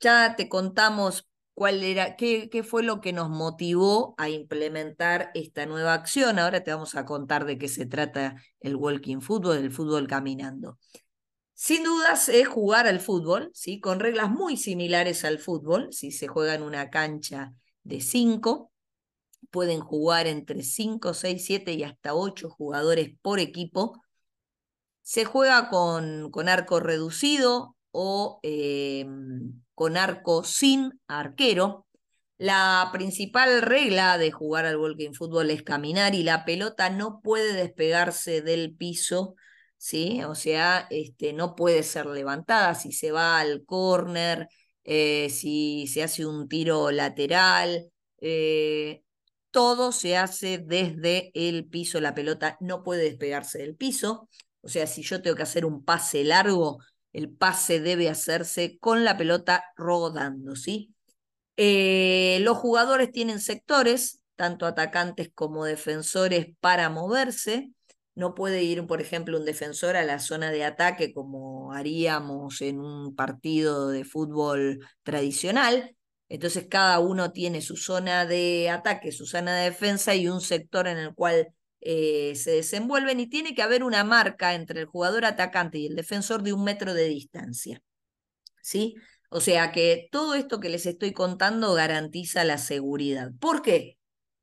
ya 0.00 0.36
te 0.36 0.48
contamos 0.48 1.28
cuál 1.58 1.82
era, 1.82 2.14
qué, 2.14 2.48
fue 2.62 2.84
lo 2.84 3.00
que 3.00 3.12
nos 3.12 3.28
motivó 3.30 4.14
a 4.16 4.28
implementar 4.28 5.30
esta 5.34 5.66
nueva 5.66 5.94
acción. 5.94 6.38
Ahora 6.38 6.62
te 6.62 6.70
vamos 6.70 6.94
a 6.94 7.04
contar 7.04 7.44
de 7.46 7.58
qué 7.58 7.66
se 7.66 7.84
trata 7.84 8.36
el 8.60 8.76
walking 8.76 9.20
football, 9.20 9.56
el 9.58 9.72
fútbol 9.72 10.06
caminando. 10.06 10.78
Sin 11.54 11.82
dudas 11.82 12.28
es 12.28 12.46
jugar 12.46 12.86
al 12.86 13.00
fútbol, 13.00 13.50
¿sí? 13.54 13.80
con 13.80 13.98
reglas 13.98 14.30
muy 14.30 14.56
similares 14.56 15.24
al 15.24 15.40
fútbol. 15.40 15.88
Si 15.92 16.12
se 16.12 16.28
juega 16.28 16.54
en 16.54 16.62
una 16.62 16.90
cancha 16.90 17.52
de 17.82 18.00
cinco, 18.00 18.70
pueden 19.50 19.80
jugar 19.80 20.28
entre 20.28 20.62
cinco, 20.62 21.12
seis, 21.12 21.44
siete 21.44 21.72
y 21.72 21.82
hasta 21.82 22.14
ocho 22.14 22.50
jugadores 22.50 23.10
por 23.20 23.40
equipo. 23.40 24.00
Se 25.08 25.24
juega 25.24 25.70
con, 25.70 26.30
con 26.30 26.50
arco 26.50 26.80
reducido 26.80 27.76
o 27.92 28.40
em, 28.42 29.62
con 29.74 29.96
arco 29.96 30.44
sin 30.44 31.00
arquero. 31.08 31.86
La 32.36 32.90
principal 32.92 33.62
regla 33.62 34.18
de 34.18 34.30
jugar 34.32 34.66
al 34.66 34.76
walking 34.76 35.14
fútbol 35.14 35.48
es 35.50 35.62
caminar 35.62 36.14
y 36.14 36.24
la 36.24 36.44
pelota 36.44 36.90
no 36.90 37.22
puede 37.22 37.54
despegarse 37.54 38.42
del 38.42 38.74
piso, 38.74 39.34
¿sí? 39.78 40.22
O 40.24 40.34
sea, 40.34 40.86
este, 40.90 41.32
no 41.32 41.54
puede 41.56 41.84
ser 41.84 42.04
levantada 42.04 42.74
si 42.74 42.92
se 42.92 43.10
va 43.10 43.40
al 43.40 43.64
córner, 43.64 44.48
eh, 44.84 45.30
si 45.30 45.86
se 45.86 46.02
hace 46.02 46.26
un 46.26 46.48
tiro 46.48 46.90
lateral, 46.90 47.90
eh, 48.20 49.02
todo 49.50 49.90
se 49.92 50.18
hace 50.18 50.58
desde 50.58 51.30
el 51.32 51.66
piso, 51.66 51.98
la 51.98 52.14
pelota 52.14 52.58
no 52.60 52.82
puede 52.82 53.04
despegarse 53.04 53.58
del 53.60 53.74
piso. 53.74 54.28
O 54.60 54.68
sea, 54.68 54.86
si 54.86 55.02
yo 55.02 55.22
tengo 55.22 55.36
que 55.36 55.42
hacer 55.42 55.64
un 55.64 55.84
pase 55.84 56.24
largo, 56.24 56.78
el 57.12 57.30
pase 57.30 57.80
debe 57.80 58.08
hacerse 58.08 58.78
con 58.78 59.04
la 59.04 59.16
pelota 59.16 59.64
rodando, 59.76 60.56
¿sí? 60.56 60.94
Eh, 61.56 62.38
los 62.42 62.56
jugadores 62.58 63.10
tienen 63.12 63.40
sectores, 63.40 64.22
tanto 64.36 64.66
atacantes 64.66 65.30
como 65.34 65.64
defensores, 65.64 66.48
para 66.60 66.90
moverse, 66.90 67.72
no 68.18 68.34
puede 68.34 68.64
ir, 68.64 68.84
por 68.86 69.00
ejemplo, 69.00 69.38
un 69.38 69.44
defensor 69.44 69.96
a 69.96 70.04
la 70.04 70.18
zona 70.18 70.50
de 70.50 70.64
ataque 70.64 71.12
como 71.12 71.72
haríamos 71.72 72.60
en 72.62 72.80
un 72.80 73.14
partido 73.14 73.88
de 73.90 74.04
fútbol 74.04 74.80
tradicional. 75.04 75.96
Entonces 76.28 76.66
cada 76.68 76.98
uno 76.98 77.30
tiene 77.30 77.62
su 77.62 77.76
zona 77.76 78.26
de 78.26 78.70
ataque, 78.70 79.12
su 79.12 79.24
zona 79.24 79.56
de 79.56 79.66
defensa 79.66 80.16
y 80.16 80.28
un 80.28 80.40
sector 80.40 80.88
en 80.88 80.98
el 80.98 81.14
cual 81.14 81.54
eh, 81.80 82.34
se 82.36 82.52
desenvuelven 82.52 83.20
y 83.20 83.28
tiene 83.28 83.54
que 83.54 83.62
haber 83.62 83.84
una 83.84 84.04
marca 84.04 84.54
entre 84.54 84.80
el 84.80 84.86
jugador 84.86 85.24
atacante 85.24 85.78
y 85.78 85.86
el 85.86 85.96
defensor 85.96 86.42
de 86.42 86.52
un 86.52 86.64
metro 86.64 86.94
de 86.94 87.08
distancia. 87.08 87.82
¿Sí? 88.62 88.96
O 89.30 89.40
sea 89.40 89.72
que 89.72 90.08
todo 90.10 90.34
esto 90.34 90.60
que 90.60 90.68
les 90.68 90.86
estoy 90.86 91.12
contando 91.12 91.74
garantiza 91.74 92.44
la 92.44 92.58
seguridad. 92.58 93.30
¿Por 93.38 93.62
qué? 93.62 93.98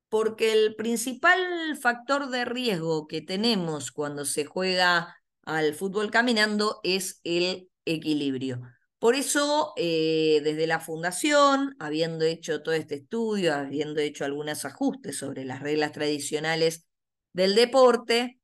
porque 0.08 0.52
el 0.52 0.74
principal 0.76 1.76
factor 1.80 2.30
de 2.30 2.44
riesgo 2.44 3.06
que 3.06 3.20
tenemos 3.20 3.92
cuando 3.92 4.24
se 4.24 4.44
juega 4.44 5.16
al 5.42 5.74
fútbol 5.74 6.10
caminando 6.10 6.80
es 6.84 7.20
el 7.24 7.68
equilibrio. 7.84 8.62
Por 8.98 9.14
eso, 9.14 9.74
eh, 9.76 10.40
desde 10.42 10.66
la 10.66 10.80
fundación, 10.80 11.76
habiendo 11.78 12.24
hecho 12.24 12.62
todo 12.62 12.74
este 12.74 12.94
estudio, 12.94 13.54
habiendo 13.54 14.00
hecho 14.00 14.24
algunos 14.24 14.64
ajustes 14.64 15.18
sobre 15.18 15.44
las 15.44 15.60
reglas 15.60 15.92
tradicionales 15.92 16.85
del 17.36 17.54
deporte, 17.54 18.38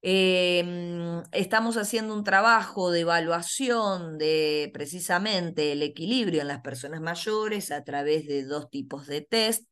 em, 0.00 1.22
estamos 1.32 1.76
haciendo 1.76 2.14
un 2.14 2.22
trabajo 2.22 2.92
de 2.92 3.00
evaluación 3.00 4.16
de 4.16 4.70
precisamente 4.72 5.72
el 5.72 5.82
equilibrio 5.82 6.42
en 6.42 6.48
las 6.48 6.60
personas 6.60 7.00
mayores 7.00 7.72
a 7.72 7.82
través 7.82 8.28
de 8.28 8.44
dos 8.44 8.70
tipos 8.70 9.08
de 9.08 9.22
test 9.22 9.64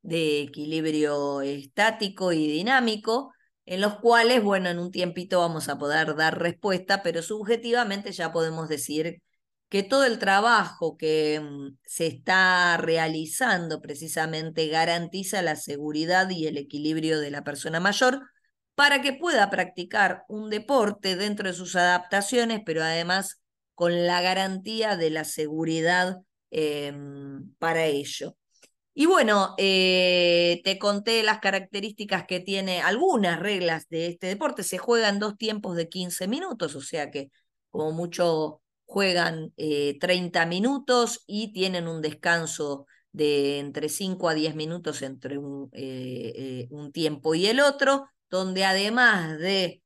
de 0.00 0.40
equilibrio 0.40 1.42
estático 1.42 2.32
y 2.32 2.46
dinámico, 2.46 3.34
en 3.66 3.82
los 3.82 3.96
cuales, 3.96 4.42
bueno, 4.42 4.70
en 4.70 4.78
un 4.78 4.90
tiempito 4.90 5.40
vamos 5.40 5.68
a 5.68 5.78
poder 5.78 6.16
dar 6.16 6.38
respuesta, 6.38 7.02
pero 7.02 7.20
subjetivamente 7.22 8.12
ya 8.12 8.32
podemos 8.32 8.68
decir 8.68 9.20
que 9.68 9.82
todo 9.82 10.04
el 10.04 10.18
trabajo 10.18 10.96
que 10.96 11.40
mm, 11.40 11.78
se 11.84 12.06
está 12.06 12.76
realizando 12.76 13.80
precisamente 13.80 14.68
garantiza 14.68 15.42
la 15.42 15.56
seguridad 15.56 16.30
y 16.30 16.46
el 16.46 16.56
equilibrio 16.58 17.20
de 17.20 17.30
la 17.30 17.44
persona 17.44 17.80
mayor 17.80 18.22
para 18.74 19.02
que 19.02 19.12
pueda 19.14 19.50
practicar 19.50 20.24
un 20.28 20.50
deporte 20.50 21.16
dentro 21.16 21.48
de 21.48 21.54
sus 21.54 21.76
adaptaciones, 21.76 22.60
pero 22.64 22.82
además 22.84 23.40
con 23.74 24.06
la 24.06 24.20
garantía 24.22 24.96
de 24.96 25.10
la 25.10 25.24
seguridad 25.24 26.18
em, 26.50 27.54
para 27.58 27.86
ello. 27.86 28.36
Y 28.94 29.06
bueno, 29.06 29.54
eh, 29.58 30.62
te 30.64 30.78
conté 30.78 31.22
las 31.22 31.40
características 31.40 32.24
que 32.26 32.40
tiene 32.40 32.80
algunas 32.80 33.38
reglas 33.40 33.88
de 33.90 34.06
este 34.08 34.26
deporte. 34.28 34.62
Se 34.62 34.78
juega 34.78 35.10
en 35.10 35.18
dos 35.18 35.36
tiempos 35.36 35.76
de 35.76 35.88
15 35.88 36.28
minutos, 36.28 36.74
o 36.74 36.80
sea 36.80 37.10
que 37.10 37.30
como 37.70 37.92
mucho 37.92 38.62
juegan 38.86 39.52
30 39.56 40.42
eh, 40.42 40.46
minutos 40.46 41.24
y 41.26 41.52
tienen 41.52 41.88
un 41.88 42.00
descanso 42.00 42.86
de 43.12 43.58
entre 43.58 43.88
5 43.88 44.28
a 44.28 44.34
10 44.34 44.54
minutos 44.54 45.02
entre 45.02 45.38
un, 45.38 45.68
eh, 45.72 46.66
un 46.70 46.92
tiempo 46.92 47.34
y 47.34 47.46
el 47.46 47.60
otro, 47.60 48.08
donde 48.30 48.64
además 48.64 49.38
de 49.38 49.82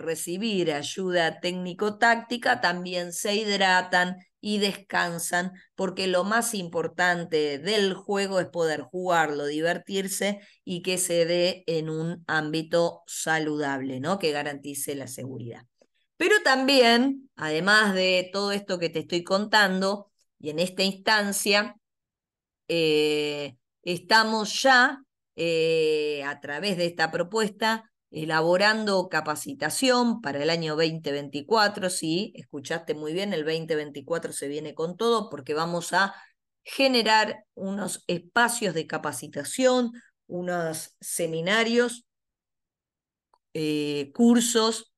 recibir 0.00 0.72
ayuda 0.72 1.38
técnico-táctica, 1.40 2.60
también 2.60 3.12
se 3.12 3.36
hidratan 3.36 4.16
y 4.40 4.58
descansan, 4.58 5.52
porque 5.74 6.06
lo 6.06 6.22
más 6.22 6.52
importante 6.52 7.58
del 7.58 7.94
juego 7.94 8.40
es 8.40 8.48
poder 8.48 8.82
jugarlo, 8.82 9.46
divertirse 9.46 10.40
y 10.66 10.82
que 10.82 10.98
se 10.98 11.24
dé 11.24 11.64
en 11.66 11.88
un 11.88 12.24
ámbito 12.26 13.04
saludable, 13.06 14.00
¿no? 14.00 14.18
Que 14.18 14.32
garantice 14.32 14.94
la 14.96 15.06
seguridad. 15.06 15.64
Pero 16.16 16.36
también, 16.44 17.30
además 17.36 17.94
de 17.94 18.30
todo 18.32 18.52
esto 18.52 18.78
que 18.78 18.88
te 18.90 19.00
estoy 19.00 19.24
contando, 19.24 20.10
y 20.38 20.50
en 20.50 20.58
esta 20.58 20.82
instancia, 20.82 21.76
eh, 22.68 23.56
estamos 23.82 24.62
ya 24.62 25.02
eh, 25.36 26.22
a 26.24 26.40
través 26.40 26.76
de 26.76 26.86
esta 26.86 27.10
propuesta 27.10 27.90
elaborando 28.10 29.08
capacitación 29.08 30.20
para 30.20 30.42
el 30.42 30.50
año 30.50 30.76
2024. 30.76 31.90
Sí, 31.90 32.32
escuchaste 32.36 32.94
muy 32.94 33.12
bien, 33.12 33.32
el 33.32 33.44
2024 33.44 34.32
se 34.32 34.48
viene 34.48 34.74
con 34.74 34.96
todo 34.96 35.30
porque 35.30 35.54
vamos 35.54 35.92
a 35.92 36.14
generar 36.62 37.44
unos 37.54 38.04
espacios 38.06 38.74
de 38.74 38.86
capacitación, 38.86 39.92
unos 40.26 40.96
seminarios, 41.00 42.06
eh, 43.52 44.12
cursos 44.14 44.93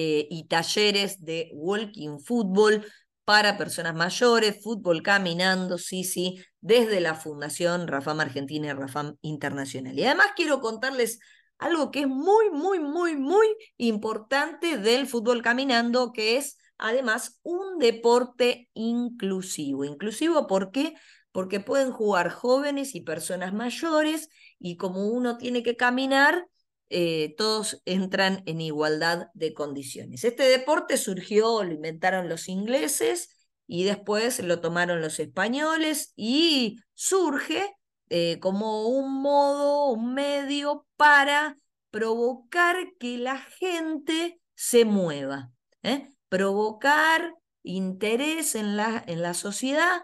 eh, 0.00 0.28
y 0.30 0.46
talleres 0.46 1.24
de 1.24 1.50
walking 1.54 2.20
fútbol 2.20 2.86
para 3.24 3.58
personas 3.58 3.96
mayores, 3.96 4.62
fútbol 4.62 5.02
caminando, 5.02 5.76
sí, 5.76 6.04
sí, 6.04 6.40
desde 6.60 7.00
la 7.00 7.16
Fundación 7.16 7.88
Rafam 7.88 8.20
Argentina 8.20 8.68
y 8.68 8.72
Rafam 8.74 9.16
Internacional. 9.22 9.98
Y 9.98 10.04
además 10.04 10.28
quiero 10.36 10.60
contarles 10.60 11.18
algo 11.58 11.90
que 11.90 12.02
es 12.02 12.06
muy, 12.06 12.48
muy, 12.50 12.78
muy, 12.78 13.16
muy 13.16 13.48
importante 13.76 14.78
del 14.78 15.08
fútbol 15.08 15.42
caminando, 15.42 16.12
que 16.12 16.36
es 16.36 16.58
además 16.78 17.40
un 17.42 17.80
deporte 17.80 18.70
inclusivo. 18.74 19.82
Inclusivo, 19.84 20.46
¿por 20.46 20.70
qué? 20.70 20.94
Porque 21.32 21.58
pueden 21.58 21.90
jugar 21.90 22.30
jóvenes 22.30 22.94
y 22.94 23.00
personas 23.00 23.52
mayores 23.52 24.28
y 24.60 24.76
como 24.76 25.08
uno 25.08 25.38
tiene 25.38 25.64
que 25.64 25.74
caminar, 25.74 26.46
eh, 26.90 27.34
todos 27.36 27.82
entran 27.84 28.42
en 28.46 28.60
igualdad 28.60 29.28
de 29.34 29.52
condiciones. 29.54 30.24
Este 30.24 30.44
deporte 30.44 30.96
surgió, 30.96 31.62
lo 31.62 31.72
inventaron 31.72 32.28
los 32.28 32.48
ingleses 32.48 33.30
y 33.66 33.84
después 33.84 34.40
lo 34.40 34.60
tomaron 34.60 35.00
los 35.00 35.20
españoles 35.20 36.12
y 36.16 36.78
surge 36.94 37.74
eh, 38.08 38.38
como 38.40 38.88
un 38.88 39.20
modo, 39.20 39.90
un 39.90 40.14
medio 40.14 40.86
para 40.96 41.58
provocar 41.90 42.76
que 42.98 43.18
la 43.18 43.38
gente 43.38 44.40
se 44.54 44.84
mueva, 44.84 45.50
¿eh? 45.82 46.08
provocar 46.28 47.34
interés 47.62 48.54
en 48.54 48.76
la, 48.76 49.02
en 49.06 49.20
la 49.22 49.34
sociedad 49.34 50.00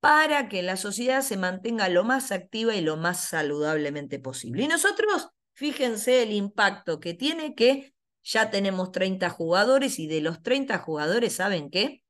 para 0.00 0.48
que 0.48 0.62
la 0.62 0.76
sociedad 0.76 1.22
se 1.22 1.36
mantenga 1.36 1.88
lo 1.88 2.04
más 2.04 2.32
activa 2.32 2.74
y 2.74 2.80
lo 2.80 2.96
más 2.96 3.28
saludablemente 3.28 4.18
posible. 4.18 4.64
Y 4.64 4.68
nosotros, 4.68 5.30
fíjense 5.54 6.22
el 6.22 6.32
impacto 6.32 7.00
que 7.00 7.14
tiene 7.14 7.54
que 7.54 7.94
ya 8.22 8.50
tenemos 8.50 8.92
30 8.92 9.28
jugadores 9.30 9.98
y 9.98 10.06
de 10.06 10.20
los 10.20 10.42
30 10.42 10.78
jugadores, 10.78 11.34
¿saben 11.34 11.70
qué? 11.70 12.02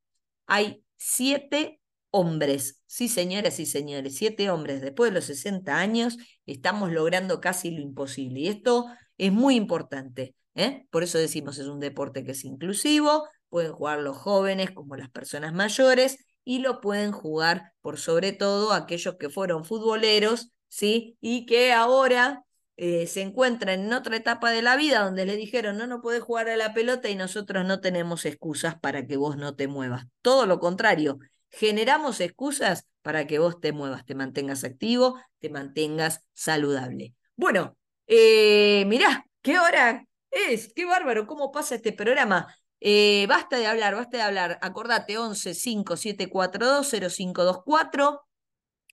Hay 0.47 0.85
7 0.97 1.81
hombres. 2.15 2.81
Sí, 2.87 3.09
señoras 3.09 3.59
y 3.59 3.67
señores, 3.67 4.17
siete 4.17 4.49
hombres 4.49 4.81
después 4.81 5.11
de 5.11 5.17
los 5.17 5.25
60 5.25 5.77
años 5.77 6.17
estamos 6.47 6.93
logrando 6.93 7.41
casi 7.41 7.73
lo 7.73 7.83
imposible. 7.83 8.39
Y 8.39 8.47
esto 8.47 8.87
es 9.19 9.33
muy 9.33 9.57
importante. 9.57 10.37
¿eh? 10.55 10.87
Por 10.91 11.03
eso 11.03 11.19
decimos 11.19 11.59
es 11.59 11.67
un 11.67 11.81
deporte 11.81 12.23
que 12.23 12.31
es 12.31 12.45
inclusivo, 12.45 13.29
pueden 13.49 13.73
jugar 13.73 13.99
los 13.99 14.17
jóvenes 14.17 14.71
como 14.71 14.95
las 14.95 15.11
personas 15.11 15.53
mayores 15.55 16.25
y 16.45 16.61
lo 16.61 16.81
pueden 16.81 17.11
jugar 17.11 17.73
por 17.81 17.99
sobre 17.99 18.31
todo 18.31 18.73
aquellos 18.73 19.17
que 19.17 19.29
fueron 19.29 19.65
futboleros, 19.65 20.53
¿sí? 20.69 21.17
Y 21.21 21.47
que 21.47 21.73
ahora 21.73 22.44
eh, 22.77 23.07
se 23.07 23.23
encuentran 23.23 23.81
en 23.81 23.93
otra 23.93 24.17
etapa 24.17 24.51
de 24.51 24.63
la 24.63 24.77
vida 24.77 25.05
donde 25.05 25.27
le 25.27 25.37
dijeron 25.37 25.77
no, 25.77 25.87
no 25.87 26.01
puedes 26.01 26.23
jugar 26.23 26.49
a 26.49 26.57
la 26.57 26.75
pelota 26.75 27.09
y 27.09 27.15
nosotros 27.15 27.65
no 27.65 27.81
tenemos 27.81 28.25
excusas 28.25 28.79
para 28.79 29.07
que 29.07 29.17
vos 29.17 29.37
no 29.37 29.55
te 29.55 29.69
muevas. 29.69 30.07
Todo 30.23 30.47
lo 30.47 30.59
contrario, 30.59 31.19
generamos 31.51 32.21
excusas 32.21 32.87
para 33.03 33.27
que 33.27 33.39
vos 33.39 33.61
te 33.61 33.73
muevas, 33.73 34.05
te 34.05 34.15
mantengas 34.15 34.65
activo, 34.65 35.21
te 35.39 35.51
mantengas 35.51 36.25
saludable. 36.33 37.15
Bueno, 37.37 37.77
eh, 38.07 38.85
mirá, 38.87 39.27
¿qué 39.43 39.59
hora 39.59 40.05
es? 40.31 40.73
Qué 40.75 40.85
bárbaro, 40.85 41.27
cómo 41.27 41.53
pasa 41.53 41.77
este 41.77 41.93
programa. 41.93 42.55
Eh, 42.81 43.27
basta 43.29 43.57
de 43.57 43.67
hablar, 43.67 43.95
basta 43.95 44.17
de 44.17 44.23
hablar. 44.23 44.59
Acordate, 44.63 45.17
11 45.17 45.55
5 45.55 45.97
7 45.97 46.29
4 46.29 46.67
2 46.67 46.87
0 46.91 47.11
5 47.11 47.45
2 47.45 47.63
4. 47.65 48.27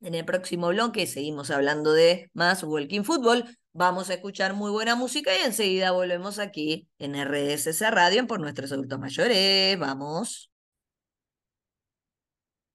En 0.01 0.15
el 0.15 0.25
próximo 0.25 0.69
bloque 0.69 1.07
seguimos 1.07 1.51
hablando 1.51 1.93
de 1.93 2.29
más 2.33 2.63
Walking 2.63 3.03
Football. 3.03 3.57
Vamos 3.73 4.09
a 4.09 4.15
escuchar 4.15 4.53
muy 4.53 4.69
buena 4.69 4.95
música 4.95 5.31
y 5.33 5.45
enseguida 5.45 5.91
volvemos 5.91 6.39
aquí 6.39 6.89
en 6.99 7.15
RSS 7.15 7.89
Radio 7.89 8.27
por 8.27 8.41
nuestros 8.41 8.71
adultos 8.73 8.99
mayores. 8.99 9.79
Vamos. 9.79 10.51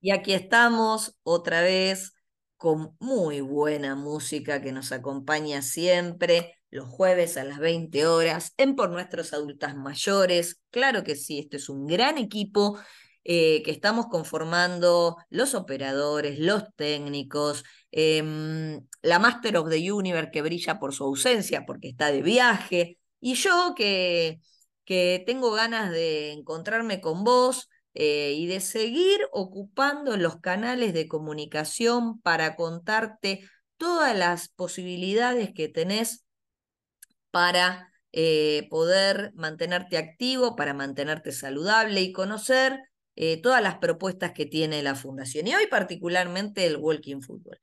Y 0.01 0.11
aquí 0.11 0.33
estamos 0.33 1.17
otra 1.23 1.61
vez 1.61 2.15
con 2.57 2.97
muy 2.99 3.43
buena 3.43 3.95
música 3.95 4.63
que 4.63 4.73
nos 4.73 4.91
acompaña 4.93 5.61
siempre 5.61 6.55
los 6.71 6.89
jueves 6.89 7.37
a 7.37 7.45
las 7.45 7.59
20 7.59 8.07
horas 8.07 8.53
en 8.57 8.75
Por 8.75 8.91
Nuestros 8.91 9.35
Adultas 9.35 9.77
Mayores. 9.77 10.63
Claro 10.71 11.05
que 11.05 11.15
sí, 11.17 11.39
este 11.41 11.59
es 11.59 11.69
un 11.69 11.87
gran 11.87 12.17
equipo 12.17 12.79
eh, 13.25 13.63
que 13.65 13.71
estamos 13.73 14.07
conformando 14.07 15.17
los 15.29 15.55
operadores, 15.55 16.39
los 16.39 16.63
técnicos, 16.77 17.65
em, 17.99 18.81
la 19.01 19.19
Master 19.19 19.57
of 19.57 19.71
the 19.71 19.91
Universe 19.91 20.31
que 20.31 20.43
brilla 20.43 20.79
por 20.79 20.93
su 20.95 21.05
ausencia 21.05 21.65
porque 21.65 21.89
está 21.89 22.13
de 22.13 22.21
viaje, 22.23 22.99
y 23.21 23.35
yo 23.35 23.75
que, 23.75 24.41
que 24.85 25.23
tengo 25.27 25.51
ganas 25.53 25.91
de 25.91 26.33
encontrarme 26.33 27.01
con 27.01 27.25
vos 27.25 27.71
eh, 27.95 28.35
y 28.37 28.47
de 28.47 28.61
seguir 28.61 29.21
ocupando 29.33 30.19
los 30.19 30.37
canales 30.41 30.93
de 30.93 31.09
comunicación 31.09 32.21
para 32.21 32.55
contarte 32.55 33.49
todas 33.79 34.15
las 34.15 34.49
posibilidades 34.49 35.55
que 35.55 35.69
tenés 35.69 36.27
para 37.31 37.91
eh, 38.13 38.67
poder 38.69 39.33
mantenerte 39.35 39.97
activo, 39.97 40.55
para 40.57 40.75
mantenerte 40.75 41.33
saludable 41.33 42.03
y 42.03 42.13
conocer 42.13 42.79
eh, 43.17 43.41
todas 43.41 43.63
las 43.63 43.79
propuestas 43.79 44.33
que 44.33 44.45
tiene 44.45 44.83
la 44.83 44.95
Fundación. 44.95 45.47
Y 45.47 45.55
hoy 45.55 45.67
particularmente 45.67 46.67
el 46.67 46.77
Walking 46.77 47.23
Football. 47.23 47.59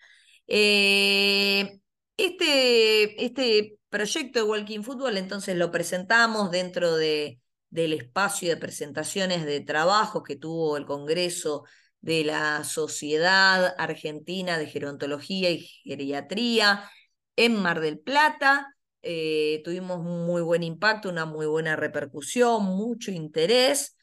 Eh, 0.48 1.80
este, 2.18 3.26
este 3.26 3.78
proyecto 3.90 4.40
de 4.40 4.50
Walking 4.50 4.82
Football 4.82 5.18
entonces 5.18 5.56
lo 5.56 5.72
presentamos 5.72 6.52
dentro 6.52 6.96
de, 6.96 7.40
del 7.70 7.94
espacio 7.94 8.50
de 8.50 8.58
presentaciones 8.58 9.46
de 9.46 9.62
trabajo 9.62 10.24
que 10.24 10.36
tuvo 10.36 10.78
el 10.78 10.86
Congreso 10.86 11.64
de 12.02 12.24
la 12.24 12.64
Sociedad 12.66 13.74
Argentina 13.78 14.58
de 14.58 14.68
Gerontología 14.68 15.50
y 15.52 15.60
Geriatría 15.84 16.90
en 17.36 17.56
Mar 17.62 17.80
del 17.80 18.00
Plata. 18.00 18.76
Eh, 19.02 19.62
tuvimos 19.64 20.02
muy 20.02 20.42
buen 20.42 20.64
impacto, 20.64 21.10
una 21.10 21.26
muy 21.26 21.46
buena 21.46 21.76
repercusión, 21.76 22.64
mucho 22.66 23.12
interés. 23.12 23.98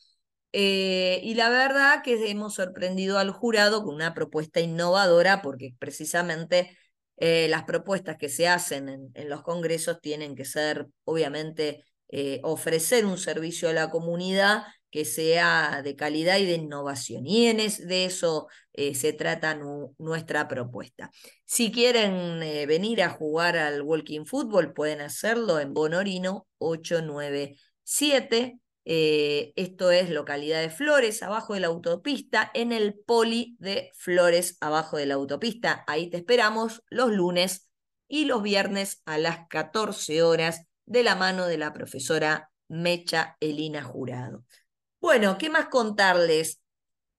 Eh, 0.52 1.20
y 1.22 1.34
la 1.34 1.48
verdad 1.48 2.02
que 2.02 2.30
hemos 2.30 2.54
sorprendido 2.54 3.18
al 3.18 3.30
jurado 3.30 3.84
con 3.84 3.94
una 3.94 4.14
propuesta 4.14 4.60
innovadora 4.60 5.42
porque 5.42 5.74
precisamente 5.78 6.76
eh, 7.18 7.46
las 7.48 7.64
propuestas 7.64 8.16
que 8.16 8.28
se 8.28 8.48
hacen 8.48 9.10
en, 9.14 9.28
los 9.28 9.42
congresos 9.42 10.00
tienen 10.00 10.34
que 10.34 10.44
ser, 10.44 10.88
obviamente, 11.04 11.84
eh, 12.08 12.40
ofrecer 12.42 13.06
un 13.06 13.18
servicio 13.18 13.68
a 13.68 13.72
la 13.72 13.90
comunidad 13.90 14.64
que 14.90 15.04
sea 15.04 15.82
de 15.84 15.94
calidad 15.94 16.38
y 16.38 16.46
de 16.46 16.54
innovación. 16.54 17.26
Y 17.26 17.46
en 17.46 17.58
de 17.58 18.04
eso 18.06 18.48
se 18.74 19.12
trata 19.12 19.56
nuestra 19.98 20.48
propuesta. 20.48 21.10
Si 21.44 21.70
quieren 21.70 22.40
venir 22.66 23.02
a 23.02 23.10
jugar 23.10 23.56
al 23.56 23.82
Walking 23.82 24.24
Football, 24.24 24.72
pueden 24.72 25.00
hacerlo 25.00 25.60
en 25.60 25.74
Bonorino 25.74 26.48
897 26.58 28.58
eh, 28.92 29.52
esto 29.54 29.92
es 29.92 30.10
localidad 30.10 30.60
de 30.60 30.68
Flores, 30.68 31.22
abajo 31.22 31.54
de 31.54 31.60
la 31.60 31.68
autopista, 31.68 32.50
en 32.54 32.72
el 32.72 32.94
poli 32.94 33.56
de 33.60 33.92
Flores, 33.94 34.58
abajo 34.60 34.96
de 34.96 35.06
la 35.06 35.14
autopista. 35.14 35.84
Ahí 35.86 36.10
te 36.10 36.16
esperamos 36.16 36.82
los 36.90 37.12
lunes 37.12 37.70
y 38.08 38.24
los 38.24 38.42
viernes 38.42 39.00
a 39.04 39.16
las 39.16 39.46
14 39.46 40.24
horas 40.24 40.66
de 40.86 41.04
la 41.04 41.14
mano 41.14 41.46
de 41.46 41.56
la 41.56 41.72
profesora 41.72 42.50
Mecha 42.66 43.36
Elina 43.38 43.84
Jurado. 43.84 44.44
Bueno, 45.00 45.38
¿qué 45.38 45.50
más 45.50 45.68
contarles? 45.68 46.60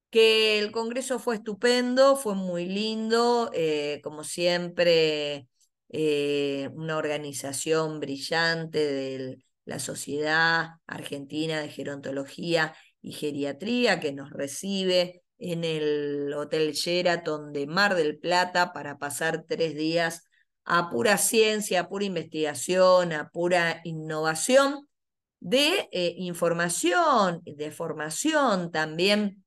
Que 0.10 0.60
el 0.60 0.74
Congreso 0.74 1.20
fue 1.20 1.36
estupendo, 1.36 2.18
fue 2.18 2.36
muy 2.36 2.66
lindo, 2.66 3.50
eh, 3.54 4.02
como 4.04 4.26
siempre, 4.26 5.48
eh, 5.88 6.70
una 6.74 6.98
organización 6.98 8.02
brillante 8.02 8.80
del 8.86 9.46
la 9.72 9.80
Sociedad 9.80 10.72
Argentina 10.86 11.62
de 11.62 11.70
Gerontología 11.70 12.76
y 13.02 13.14
Geriatría, 13.14 14.02
que 14.02 14.12
nos 14.12 14.30
recibe 14.30 15.24
en 15.40 15.64
el 15.64 16.34
Hotel 16.34 16.74
Sheraton 16.74 17.54
de 17.54 17.68
Mar 17.68 17.96
del 17.96 18.20
Plata 18.20 18.74
para 18.74 18.98
pasar 18.98 19.46
tres 19.48 19.74
días 19.74 20.28
a 20.66 20.90
pura 20.90 21.18
ciencia, 21.18 21.80
a 21.80 21.88
pura 21.88 22.04
investigación, 22.04 23.14
a 23.14 23.30
pura 23.30 23.80
innovación 23.86 24.90
de 25.40 25.88
eh, 25.94 26.16
información, 26.18 27.42
de 27.46 27.72
formación 27.72 28.72
también 28.72 29.46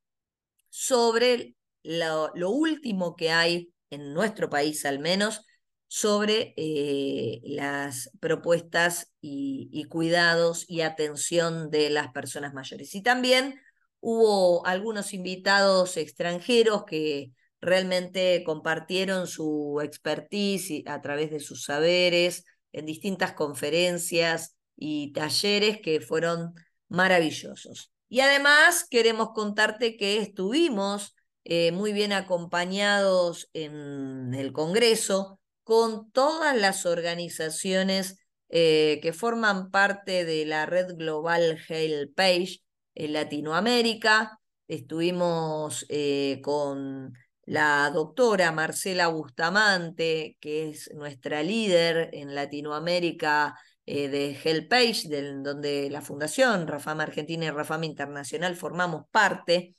sobre 0.71 1.55
lo 1.83 2.51
último 2.51 3.15
que 3.15 3.31
hay 3.31 3.75
en 3.91 4.15
nuestro 4.15 4.49
país 4.49 4.87
al 4.87 5.01
menos 5.01 5.45
sobre 5.89 6.55
eh, 6.57 7.41
las 7.45 8.11
propuestas 8.21 9.13
y, 9.21 9.85
cuidados 9.89 10.65
y 10.69 10.81
atención 10.81 11.71
de 11.71 11.91
las 11.91 12.09
personas 12.13 12.53
mayores. 12.55 12.95
Y 12.95 13.03
también 13.03 13.61
hubo 14.01 14.67
algunos 14.67 15.15
invitados 15.15 15.97
extranjeros 15.97 16.85
que 16.85 17.33
realmente 17.61 18.43
compartieron 18.45 19.27
su 19.27 19.81
expertise 19.83 20.83
a 20.87 21.01
través 21.01 21.31
de 21.31 21.41
sus 21.41 21.65
saberes 21.65 22.45
en 22.73 22.87
distintas 22.87 23.33
conferencias 23.33 24.57
y 24.77 25.13
talleres 25.13 25.81
que 25.81 26.01
fueron 26.01 26.55
maravillosos. 26.89 27.93
Y 28.09 28.21
además 28.21 28.87
queremos 28.91 29.31
contarte 29.35 29.97
que 29.97 30.19
estuvimos 30.19 31.15
eh, 31.45 31.73
muy 31.73 31.93
bien 31.93 32.13
acompañados 32.13 33.49
en 33.53 34.35
el 34.35 34.53
Congreso 34.53 35.41
con 35.65 36.11
todas 36.13 36.57
las 36.57 36.87
organizaciones 36.87 38.19
eh, 38.51 39.01
que 39.03 39.13
forman 39.13 39.71
parte 39.71 40.25
de 40.25 40.45
la 40.45 40.67
red 40.67 40.95
global 40.97 41.59
Help 41.69 42.15
Page 42.15 42.61
en 42.95 43.13
Latinoamérica. 43.15 44.39
Estuvimos 44.69 45.87
eh, 45.89 46.41
con 46.43 47.15
la 47.47 47.91
doctora 47.93 48.53
Marcela 48.53 49.09
Bustamante, 49.09 50.37
que 50.41 50.71
es 50.71 50.91
nuestra 50.95 51.43
líder 51.43 52.11
en 52.13 52.35
Latinoamérica 52.35 53.59
eh, 53.87 54.09
de 54.09 54.39
de 54.45 54.63
Page, 54.63 55.09
donde 55.43 55.91
la 55.91 56.01
Fundación 56.03 56.67
Rafam 56.69 57.01
Argentina 57.01 57.47
y 57.47 57.51
Rafam 57.51 57.85
Internacional 57.85 58.55
formamos 58.57 59.05
parte. 59.11 59.75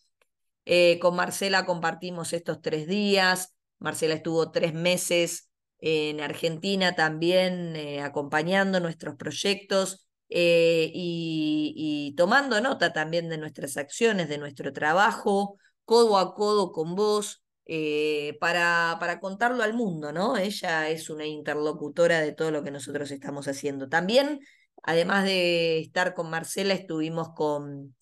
con 1.00 1.16
Marcela 1.16 1.66
compartimos 1.66 2.34
estos 2.34 2.62
tres 2.62 2.88
días. 2.88 3.56
Marcela 3.80 4.16
estuvo 4.16 4.52
tres 4.52 4.74
meses 4.74 5.50
en 5.88 6.20
Argentina 6.20 6.96
también 6.96 7.76
eh, 7.76 8.02
acompañando 8.02 8.80
nuestros 8.80 9.16
proyectos 9.18 10.08
eh, 10.30 10.90
y, 10.92 12.16
tomando 12.18 12.60
nota 12.60 12.92
también 12.92 13.30
de 13.30 13.38
nuestras 13.38 13.78
acciones, 13.78 14.28
de 14.28 14.40
nuestro 14.40 14.74
trabajo, 14.74 15.58
codo 15.84 16.18
a 16.18 16.34
codo 16.34 16.72
con 16.72 16.96
vos, 16.96 17.44
eh, 17.68 18.36
para, 18.40 18.98
para 19.00 19.20
contarlo 19.20 19.62
al 19.62 19.76
mundo, 19.76 20.12
¿no? 20.12 20.38
Ella 20.38 20.90
es 20.90 21.12
una 21.12 21.28
interlocutora 21.28 22.20
de 22.20 22.32
todo 22.32 22.50
lo 22.50 22.64
que 22.64 22.72
nosotros 22.72 23.12
estamos 23.12 23.48
haciendo. 23.48 23.88
También, 23.88 24.40
además 24.82 25.24
de 25.26 25.82
estar 25.82 26.16
con 26.16 26.32
Marcela, 26.32 26.74
estuvimos 26.74 27.30
con, 27.36 27.96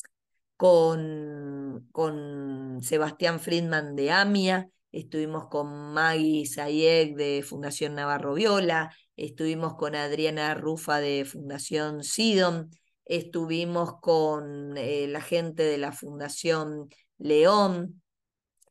con, 0.55 1.89
con 1.91 2.79
Sebastián 2.81 3.41
Friedman 3.41 3.97
de 3.97 4.11
AMIA, 4.11 4.69
estuvimos 4.93 5.47
con 5.47 5.93
Maggie 5.93 6.45
Sayek 6.45 7.15
de 7.15 7.43
Fundación 7.43 7.95
Navarro 7.95 8.35
Viola, 8.35 8.95
estuvimos 9.17 9.73
con 9.75 9.95
Adriana 9.95 10.53
Rufa 10.53 10.99
de 10.99 11.25
Fundación 11.25 12.03
Sidon, 12.03 12.69
estuvimos 13.03 13.99
con 13.99 14.77
eh, 14.77 15.07
la 15.07 15.21
gente 15.21 15.63
de 15.63 15.79
la 15.79 15.91
Fundación 15.91 16.89
León, 17.17 18.01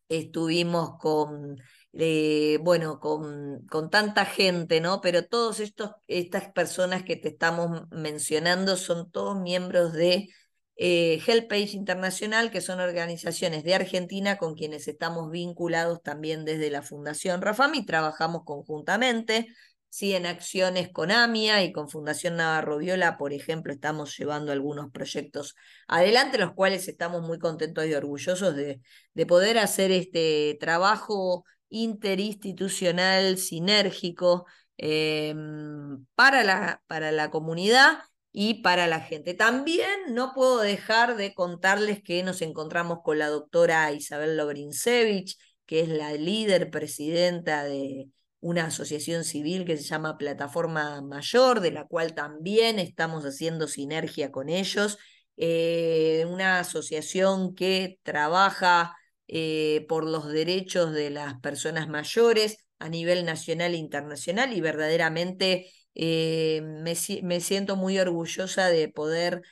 estuvimos 0.08 0.96
con, 0.98 1.56
eh, 1.92 2.58
bueno, 2.62 3.00
con, 3.00 3.66
con, 3.66 3.90
tanta 3.90 4.24
gente, 4.24 4.80
¿no? 4.80 5.00
Pero 5.00 5.26
todas 5.26 5.60
estas 6.06 6.52
personas 6.52 7.02
que 7.02 7.16
te 7.16 7.28
estamos 7.28 7.82
mencionando 7.90 8.76
son 8.76 9.10
todos 9.10 9.40
miembros 9.40 9.92
de 9.92 10.28
eh, 10.76 11.20
Helpage 11.26 11.74
Internacional, 11.76 12.50
que 12.50 12.60
son 12.60 12.80
organizaciones 12.80 13.64
de 13.64 13.74
Argentina 13.74 14.38
con 14.38 14.54
quienes 14.54 14.88
estamos 14.88 15.30
vinculados 15.30 16.02
también 16.02 16.44
desde 16.44 16.70
la 16.70 16.82
Fundación 16.82 17.42
Rafam 17.42 17.74
y 17.74 17.84
trabajamos 17.86 18.42
conjuntamente. 18.44 19.48
Sí, 19.88 20.14
en 20.14 20.24
acciones 20.24 20.90
con 20.90 21.10
AMIA 21.10 21.62
y 21.64 21.72
con 21.72 21.90
Fundación 21.90 22.36
Navarro 22.36 22.78
Viola, 22.78 23.18
por 23.18 23.34
ejemplo, 23.34 23.74
estamos 23.74 24.16
llevando 24.16 24.50
algunos 24.50 24.90
proyectos 24.90 25.54
adelante, 25.86 26.38
los 26.38 26.54
cuales 26.54 26.88
estamos 26.88 27.20
muy 27.20 27.38
contentos 27.38 27.84
y 27.86 27.92
orgullosos 27.92 28.56
de, 28.56 28.80
de 29.12 29.26
poder 29.26 29.58
hacer 29.58 29.90
este 29.90 30.56
trabajo 30.58 31.44
interinstitucional, 31.68 33.36
sinérgico, 33.36 34.46
em, 34.78 36.06
para, 36.14 36.42
la, 36.42 36.82
para 36.86 37.12
la 37.12 37.30
comunidad 37.30 37.98
y 38.32 38.62
para 38.62 38.86
la 38.86 39.00
gente. 39.00 39.34
También 39.34 39.90
no 40.10 40.32
puedo 40.34 40.60
dejar 40.60 41.16
de 41.16 41.34
contarles 41.34 42.02
que 42.02 42.22
nos 42.22 42.42
encontramos 42.42 43.00
con 43.04 43.18
la 43.18 43.28
doctora 43.28 43.92
Isabel 43.92 44.36
Lobrinsevich, 44.36 45.36
que 45.66 45.80
es 45.80 45.88
la 45.88 46.12
líder 46.14 46.70
presidenta 46.70 47.64
de 47.64 48.08
una 48.40 48.66
asociación 48.66 49.24
civil 49.24 49.64
que 49.64 49.76
se 49.76 49.84
llama 49.84 50.18
Plataforma 50.18 51.00
Mayor, 51.02 51.60
de 51.60 51.70
la 51.70 51.86
cual 51.86 52.14
también 52.14 52.78
estamos 52.78 53.24
haciendo 53.24 53.68
sinergia 53.68 54.32
con 54.32 54.48
ellos 54.48 54.98
eh, 55.36 56.24
una 56.28 56.58
asociación 56.60 57.54
que 57.54 57.98
trabaja 58.02 58.96
eh, 59.28 59.86
por 59.88 60.04
los 60.04 60.28
derechos 60.28 60.92
de 60.92 61.10
las 61.10 61.40
personas 61.40 61.88
mayores 61.88 62.58
a 62.78 62.88
nivel 62.88 63.24
nacional 63.24 63.74
e 63.74 63.78
internacional 63.78 64.52
y 64.52 64.60
verdaderamente 64.60 65.70
eh, 65.94 66.62
me, 66.62 67.40
siento 67.40 67.76
muy 67.76 67.98
orgullosa 67.98 68.68
de 68.68 68.88
poder 68.88 69.42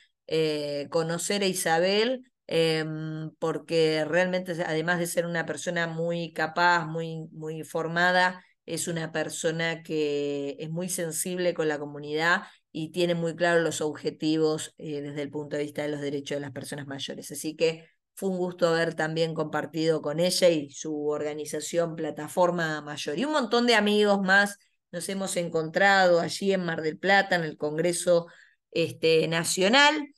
conocer 0.89 1.43
a 1.43 1.45
Isabel 1.47 2.23
em, 2.47 3.31
porque 3.37 4.05
realmente 4.05 4.53
además 4.65 4.99
de 4.99 5.07
ser 5.07 5.25
una 5.25 5.45
persona 5.45 5.87
muy 5.87 6.31
capaz, 6.31 6.85
muy, 6.85 7.27
muy 7.33 7.63
formada, 7.65 8.41
es 8.65 8.87
una 8.87 9.11
persona 9.11 9.83
que 9.83 10.55
es 10.59 10.69
muy 10.69 10.87
sensible 10.87 11.53
con 11.53 11.67
la 11.67 11.79
comunidad 11.79 12.43
y 12.71 12.91
tiene 12.91 13.15
muy 13.15 13.35
claro 13.35 13.61
los 13.61 13.81
objetivos 13.81 14.73
eh, 14.77 15.01
desde 15.01 15.23
el 15.23 15.29
punto 15.29 15.57
de 15.57 15.63
vista 15.63 15.81
de 15.81 15.89
los 15.89 16.01
derechos 16.01 16.37
de 16.37 16.41
las 16.41 16.51
personas 16.51 16.87
mayores. 16.87 17.31
Así 17.31 17.55
que 17.55 17.85
fue 18.13 18.29
un 18.29 18.37
gusto 18.37 18.67
haber 18.67 18.93
también 18.93 19.33
compartido 19.33 20.01
con 20.01 20.19
ella 20.19 20.49
y 20.49 20.69
su 20.71 21.07
organización 21.07 21.95
Plataforma 21.95 22.81
Mayor. 22.81 23.17
Y 23.17 23.25
un 23.25 23.33
montón 23.33 23.67
de 23.67 23.75
amigos 23.75 24.21
más 24.21 24.57
nos 24.91 25.09
hemos 25.09 25.37
encontrado 25.37 26.19
allí 26.19 26.53
en 26.53 26.65
Mar 26.65 26.81
del 26.81 26.97
Plata, 26.97 27.35
en 27.35 27.43
el 27.43 27.57
Congreso 27.57 28.27
este, 28.71 29.27
Nacional 29.27 30.13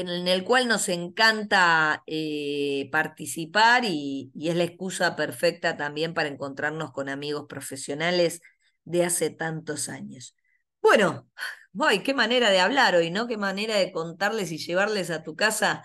en 0.00 0.28
el 0.28 0.44
cual 0.44 0.68
nos 0.68 0.88
encanta 0.88 2.02
eh, 2.06 2.88
participar 2.92 3.84
y, 3.84 4.30
es 4.40 4.56
la 4.56 4.64
excusa 4.64 5.16
perfecta 5.16 5.76
también 5.76 6.14
para 6.14 6.28
encontrarnos 6.28 6.92
con 6.92 7.08
amigos 7.08 7.46
profesionales 7.48 8.40
de 8.84 9.04
hace 9.04 9.30
tantos 9.30 9.88
años. 9.88 10.34
Bueno, 10.80 11.28
¡ay, 11.80 12.02
qué 12.02 12.14
manera 12.14 12.50
de 12.50 12.60
hablar 12.60 12.94
hoy, 12.94 13.10
¿no? 13.10 13.26
Qué 13.26 13.36
manera 13.36 13.76
de 13.76 13.92
contarles 13.92 14.52
y 14.52 14.58
llevarles 14.58 15.10
a 15.10 15.22
tu 15.22 15.36
casa 15.36 15.84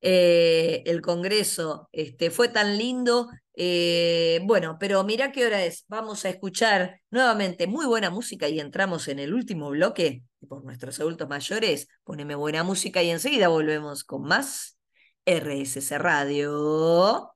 eh, 0.00 0.82
el 0.86 1.00
Congreso. 1.00 1.88
Este, 1.92 2.30
fue 2.30 2.48
tan 2.48 2.78
lindo. 2.78 3.28
Eh, 3.58 4.40
bueno, 4.44 4.76
pero 4.78 5.02
mira 5.04 5.32
qué 5.32 5.46
hora 5.46 5.64
es. 5.64 5.84
Vamos 5.88 6.24
a 6.24 6.28
escuchar 6.28 7.00
nuevamente 7.10 7.66
muy 7.66 7.86
buena 7.86 8.10
música 8.10 8.48
y 8.48 8.60
entramos 8.60 9.08
en 9.08 9.18
el 9.18 9.32
último 9.34 9.70
bloque 9.70 10.22
por 10.48 10.64
nuestros 10.64 11.00
adultos 11.00 11.28
mayores. 11.28 11.88
Poneme 12.04 12.34
buena 12.34 12.62
música 12.64 13.02
y 13.02 13.10
enseguida 13.10 13.48
volvemos 13.48 14.04
con 14.04 14.22
más 14.24 14.78
RSC 15.24 15.98
Radio. 15.98 17.32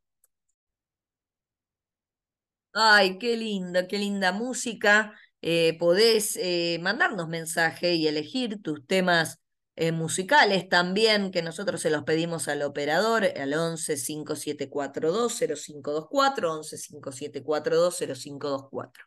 Ay, 2.72 3.18
qué 3.18 3.36
linda, 3.36 3.88
qué 3.88 3.98
linda 3.98 4.32
música. 4.32 5.14
Eh, 5.42 5.76
podés 5.78 6.36
eh, 6.36 6.78
mandarnos 6.82 7.28
mensaje 7.28 7.94
y 7.94 8.06
elegir 8.06 8.62
tus 8.62 8.86
temas 8.86 9.40
eh, 9.76 9.92
musicales 9.92 10.68
también, 10.68 11.30
que 11.30 11.42
nosotros 11.42 11.80
se 11.80 11.90
los 11.90 12.04
pedimos 12.04 12.48
al 12.48 12.62
operador, 12.62 13.24
al 13.24 13.54
11 13.54 13.96
5742 13.96 15.38
0524, 15.38 16.52
11 16.52 16.78
5742 16.78 17.98
0524. 17.98 19.04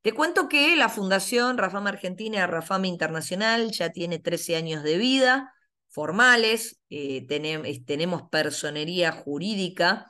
Te 0.00 0.12
cuento 0.12 0.48
que 0.48 0.76
la 0.76 0.88
Fundación 0.88 1.58
Rafam 1.58 1.86
Argentina, 1.86 2.46
Rafam 2.46 2.84
Internacional, 2.84 3.70
ya 3.72 3.90
tiene 3.90 4.18
13 4.18 4.56
años 4.56 4.82
de 4.82 4.96
vida 4.96 5.52
formales, 5.88 6.80
eh, 6.90 7.26
tenemos 7.86 8.22
personería 8.30 9.12
jurídica, 9.12 10.06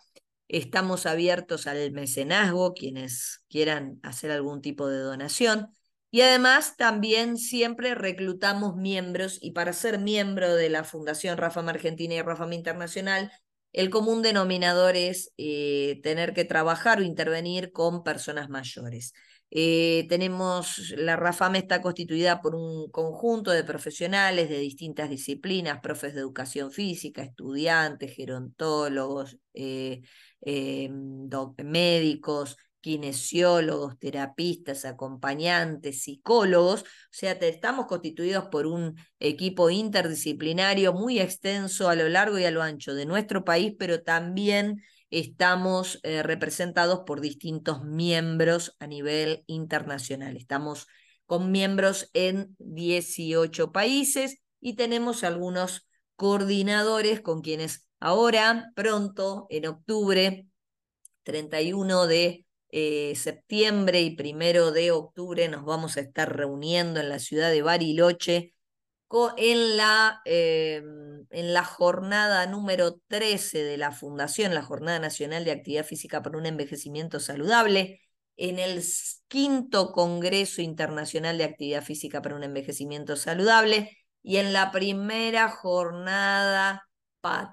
estamos 0.49 1.07
abiertos 1.07 1.67
al 1.67 1.93
mecenazgo, 1.93 2.75
quienes 2.75 3.45
quieran 3.49 4.01
hacer 4.03 4.31
algún 4.31 4.61
tipo 4.61 4.89
de 4.89 4.99
donación. 4.99 5.69
Y 6.11 6.23
además 6.23 6.77
también 6.77 7.37
siempre 7.37 7.95
reclutamos 7.95 8.77
miembros 8.77 9.39
y 9.43 9.53
para 9.53 9.73
ser 9.73 9.99
miembro 9.99 10.55
de 10.55 10.71
la 10.71 10.85
Fundación 10.85 11.37
Rafam 11.37 11.69
Argentina 11.69 12.15
y 12.15 12.23
Rafam 12.23 12.53
Internacional, 12.55 13.31
el 13.73 13.91
común 13.91 14.23
denominador 14.23 14.97
es 14.97 15.33
eh, 15.37 16.01
tener 16.03 16.33
que 16.33 16.45
trabajar 16.45 17.01
o 17.01 17.03
intervenir 17.03 17.73
con 17.73 18.03
personas 18.03 18.49
mayores. 18.49 19.13
Eh, 19.51 20.07
tenemos, 20.09 20.91
la 20.97 21.17
RAFAM 21.17 21.57
está 21.57 21.81
constituida 21.81 22.43
por 22.43 22.55
un 22.55 22.91
conjunto 22.91 23.51
de 23.51 23.65
profesionales 23.65 24.49
de 24.51 24.59
distintas 24.59 25.09
disciplinas, 25.09 25.81
profes 25.81 26.15
de 26.15 26.21
educación 26.21 26.71
física, 26.71 27.23
estudiantes, 27.23 28.15
gerontólogos, 28.15 29.39
eh, 29.55 30.03
em, 30.43 31.29
médicos, 31.65 32.57
kinesiólogos, 32.81 33.99
terapistas, 33.99 34.85
acompañantes, 34.85 36.03
psicólogos, 36.03 36.83
o 36.83 36.85
sea, 37.11 37.33
estamos 37.33 37.87
constituidos 37.87 38.47
por 38.47 38.67
un 38.67 38.97
equipo 39.19 39.71
interdisciplinario 39.71 40.93
muy 40.93 41.19
extenso 41.21 41.89
a 41.89 41.95
lo 41.95 42.09
largo 42.09 42.39
y 42.39 42.45
a 42.45 42.51
lo 42.51 42.63
ancho 42.63 42.95
de 42.95 43.07
nuestro 43.07 43.45
país, 43.45 43.75
pero 43.79 44.03
también 44.03 44.83
estamos 45.11 46.01
eh, 46.03 46.23
representados 46.23 47.01
por 47.07 47.21
distintos 47.21 47.85
miembros 47.85 48.77
a 48.79 48.87
nivel 48.87 49.45
internacional. 49.47 50.37
Estamos 50.37 50.87
con 51.27 51.51
miembros 51.51 52.11
en 52.15 52.57
18 52.59 53.73
países 53.73 54.41
y 54.61 54.75
tenemos 54.75 55.25
algunos 55.25 55.87
coordinadores 56.17 57.21
con 57.21 57.43
quienes 57.43 57.89
ahora, 58.01 58.73
pronto, 58.75 59.47
en 59.51 59.67
octubre, 59.67 60.47
31 61.23 62.07
de 62.07 62.47
eh, 62.71 63.15
septiembre 63.17 64.01
y 64.03 64.17
primero 64.17 64.73
de 64.73 64.91
octubre, 64.91 65.49
nos 65.49 65.65
vamos 65.65 65.97
a 65.97 66.01
estar 66.01 66.37
reuniendo 66.37 67.01
en 67.01 67.09
la 67.09 67.19
ciudad 67.19 67.51
de 67.51 67.63
Bariloche 67.63 68.55
en 69.37 69.77
la, 69.77 70.21
em, 70.25 71.27
en 71.31 71.55
la 71.55 71.65
jornada 71.65 72.47
número 72.47 73.01
13 73.09 73.63
de 73.63 73.79
la 73.79 73.93
Fundación, 73.93 74.55
la 74.55 74.63
Jornada 74.63 74.99
Nacional 74.99 75.45
de 75.45 75.53
Actividad 75.53 75.85
Física 75.85 76.23
para 76.23 76.37
un 76.37 76.47
Envejecimiento 76.47 77.21
Saludable, 77.21 78.03
en 78.37 78.59
el 78.59 78.83
quinto 79.29 79.93
Congreso 79.93 80.63
Internacional 80.63 81.39
de 81.39 81.45
Actividad 81.45 81.83
Física 81.83 82.23
para 82.23 82.37
un 82.37 82.45
Envejecimiento 82.45 83.17
Saludable 83.17 83.97
y 84.23 84.37
en 84.37 84.53
la 84.53 84.71
primera 84.71 85.49
jornada 85.51 86.87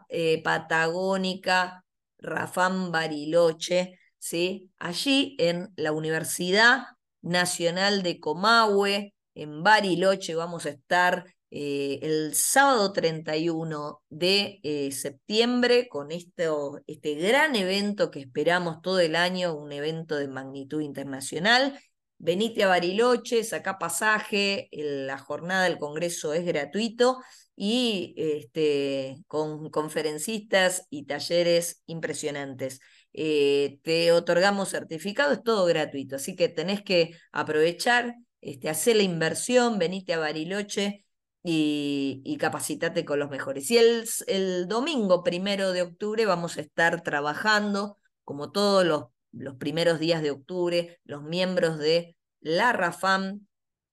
eh, 0.10 0.42
patagónica 0.44 1.86
Rafán 2.18 2.92
Bariloche, 2.92 4.00
¿sí? 4.26 4.72
allí 4.80 5.36
en 5.38 5.72
la 5.76 5.92
Universidad 5.92 6.86
Nacional 7.22 8.02
de 8.02 8.20
Comahue, 8.20 9.14
en 9.36 9.62
Bariloche, 9.62 10.34
vamos 10.34 10.66
a 10.66 10.70
estar 10.70 11.26
eh, 11.52 12.00
el 12.02 12.34
sábado 12.34 12.92
31 12.92 14.02
de 14.10 14.60
eh, 14.64 14.92
septiembre 14.92 15.88
con 15.88 16.12
este 16.12 16.48
gran 17.16 17.56
evento 17.56 18.10
que 18.10 18.22
esperamos 18.22 18.82
todo 18.82 19.00
el 19.00 19.16
año, 19.16 19.56
un 19.56 19.72
evento 19.72 20.16
de 20.16 20.28
magnitud 20.28 20.82
internacional. 20.82 21.80
Venite 22.18 22.64
a 22.64 22.68
Bariloche, 22.68 23.44
saca 23.44 23.78
pasaje, 23.78 24.70
la 24.72 25.20
jornada 25.20 25.66
del 25.66 25.78
Congreso 25.78 26.34
es 26.34 26.46
gratuito 26.46 27.20
y 27.56 28.16
este, 28.18 29.18
con 29.28 29.70
conferencistas 29.70 30.88
y 30.90 31.06
talleres 31.06 31.84
impresionantes. 31.86 32.80
Eh, 33.18 33.80
te 33.84 34.12
otorgamos 34.12 34.70
certificado, 34.70 35.32
es 35.32 35.42
todo 35.42 35.66
gratuito, 35.66 36.18
así 36.18 36.36
que 36.36 36.50
tenés 36.50 36.84
que 36.84 37.12
aprovechar, 37.32 38.16
este, 38.42 38.70
hacer 38.70 38.98
la 38.98 39.04
inversión, 39.04 39.80
venite 39.80 40.14
a 40.14 40.20
Bariloche 40.20 41.06
y, 41.42 42.22
y 42.26 42.36
capacitate 42.36 43.06
con 43.06 43.20
los 43.20 43.30
mejores. 43.30 43.72
Y 43.72 43.78
el, 43.78 44.06
el, 44.28 44.68
domingo 44.68 45.24
primero 45.24 45.72
de 45.72 45.84
octubre 45.84 46.26
vamos 46.26 46.58
a 46.58 46.62
estar 46.62 47.04
trabajando, 47.04 47.98
como 48.26 48.52
todos 48.52 48.86
los, 48.86 49.06
los 49.32 49.56
primeros 49.56 49.98
días 50.00 50.22
de 50.22 50.32
octubre, 50.32 51.00
los 51.06 51.24
miembros 51.24 51.78
de 51.78 52.18
la 52.42 52.74
RAFAM 52.74 53.46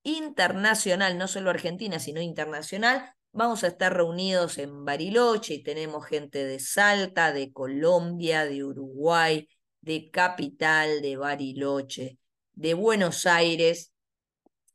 internacional, 0.03 1.17
no 1.17 1.29
solo 1.29 1.51
argentina, 1.51 2.01
sino 2.01 2.21
internacional. 2.21 3.15
Vamos 3.35 3.65
a 3.65 3.69
estar 3.69 3.97
reunidos 3.97 4.59
en 4.59 4.85
Bariloche 4.85 5.55
y 5.55 5.63
tenemos 5.63 6.05
gente 6.07 6.45
de 6.45 6.61
Salta, 6.61 7.33
de 7.33 7.51
Colombia, 7.51 8.45
de 8.45 8.63
Uruguay, 8.63 9.49
de 9.81 10.11
Capital, 10.11 11.01
de 11.01 11.17
Bariloche, 11.17 12.19
de 12.53 12.75
Buenos 12.75 13.25
Aires, 13.25 13.93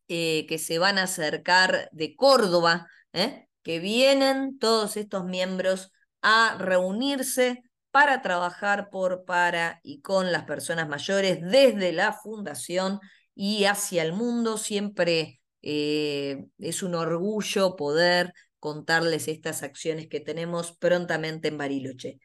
eh, 0.08 0.48
que 0.50 0.58
se 0.58 0.80
van 0.80 0.98
a 0.98 1.04
acercar 1.04 1.88
de 1.92 2.16
Córdoba, 2.16 2.88
¿eh? 3.14 3.48
que 3.62 3.78
vienen 3.78 4.58
todos 4.58 4.98
estos 4.98 5.24
miembros 5.26 5.92
a 6.24 6.58
reunirse 6.58 7.62
para 7.92 8.24
trabajar 8.24 8.90
por, 8.90 9.24
para 9.24 9.80
y 9.84 10.02
con 10.02 10.32
las 10.32 10.46
personas 10.46 10.88
mayores 10.90 11.42
desde 11.42 11.92
la 11.92 12.12
fundación 12.12 13.00
y 13.36 13.66
hacia 13.66 14.02
el 14.02 14.14
mundo. 14.14 14.58
Siempre 14.58 15.42
eh, 15.62 16.46
es 16.58 16.82
un 16.82 16.96
orgullo 16.96 17.76
poder 17.76 18.34
contarles 18.68 19.30
estas 19.30 19.64
acciones 19.64 20.10
que 20.10 20.20
tenemos 20.20 20.76
prontamente 20.76 21.48
en 21.48 21.58
Bariloche. 21.58 22.20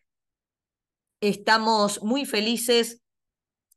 Estamos 1.20 2.02
muy 2.02 2.26
felices 2.26 3.00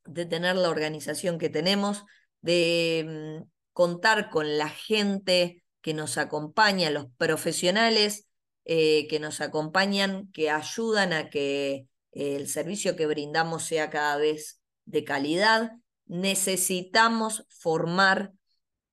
de 0.04 0.26
tener 0.26 0.56
la 0.56 0.72
organización 0.72 1.38
que 1.38 1.50
tenemos, 1.50 2.06
de 2.42 3.44
mm, 3.44 3.50
contar 3.72 4.32
con 4.32 4.58
la 4.58 4.70
gente 4.70 5.64
que 5.82 5.94
nos 5.94 6.18
acompaña, 6.18 6.90
los 6.90 7.06
profesionales 7.18 8.26
eh, 8.64 9.06
que 9.10 9.20
nos 9.20 9.42
acompañan, 9.42 10.32
que 10.32 10.50
ayudan 10.50 11.14
a 11.14 11.30
que 11.30 11.86
el 12.14 12.48
servicio 12.48 12.96
que 12.96 13.06
brindamos 13.06 13.62
sea 13.62 13.92
cada 13.92 14.18
vez 14.18 14.60
de 14.86 15.04
calidad. 15.04 15.74
Necesitamos 16.08 17.46
formar 17.50 18.32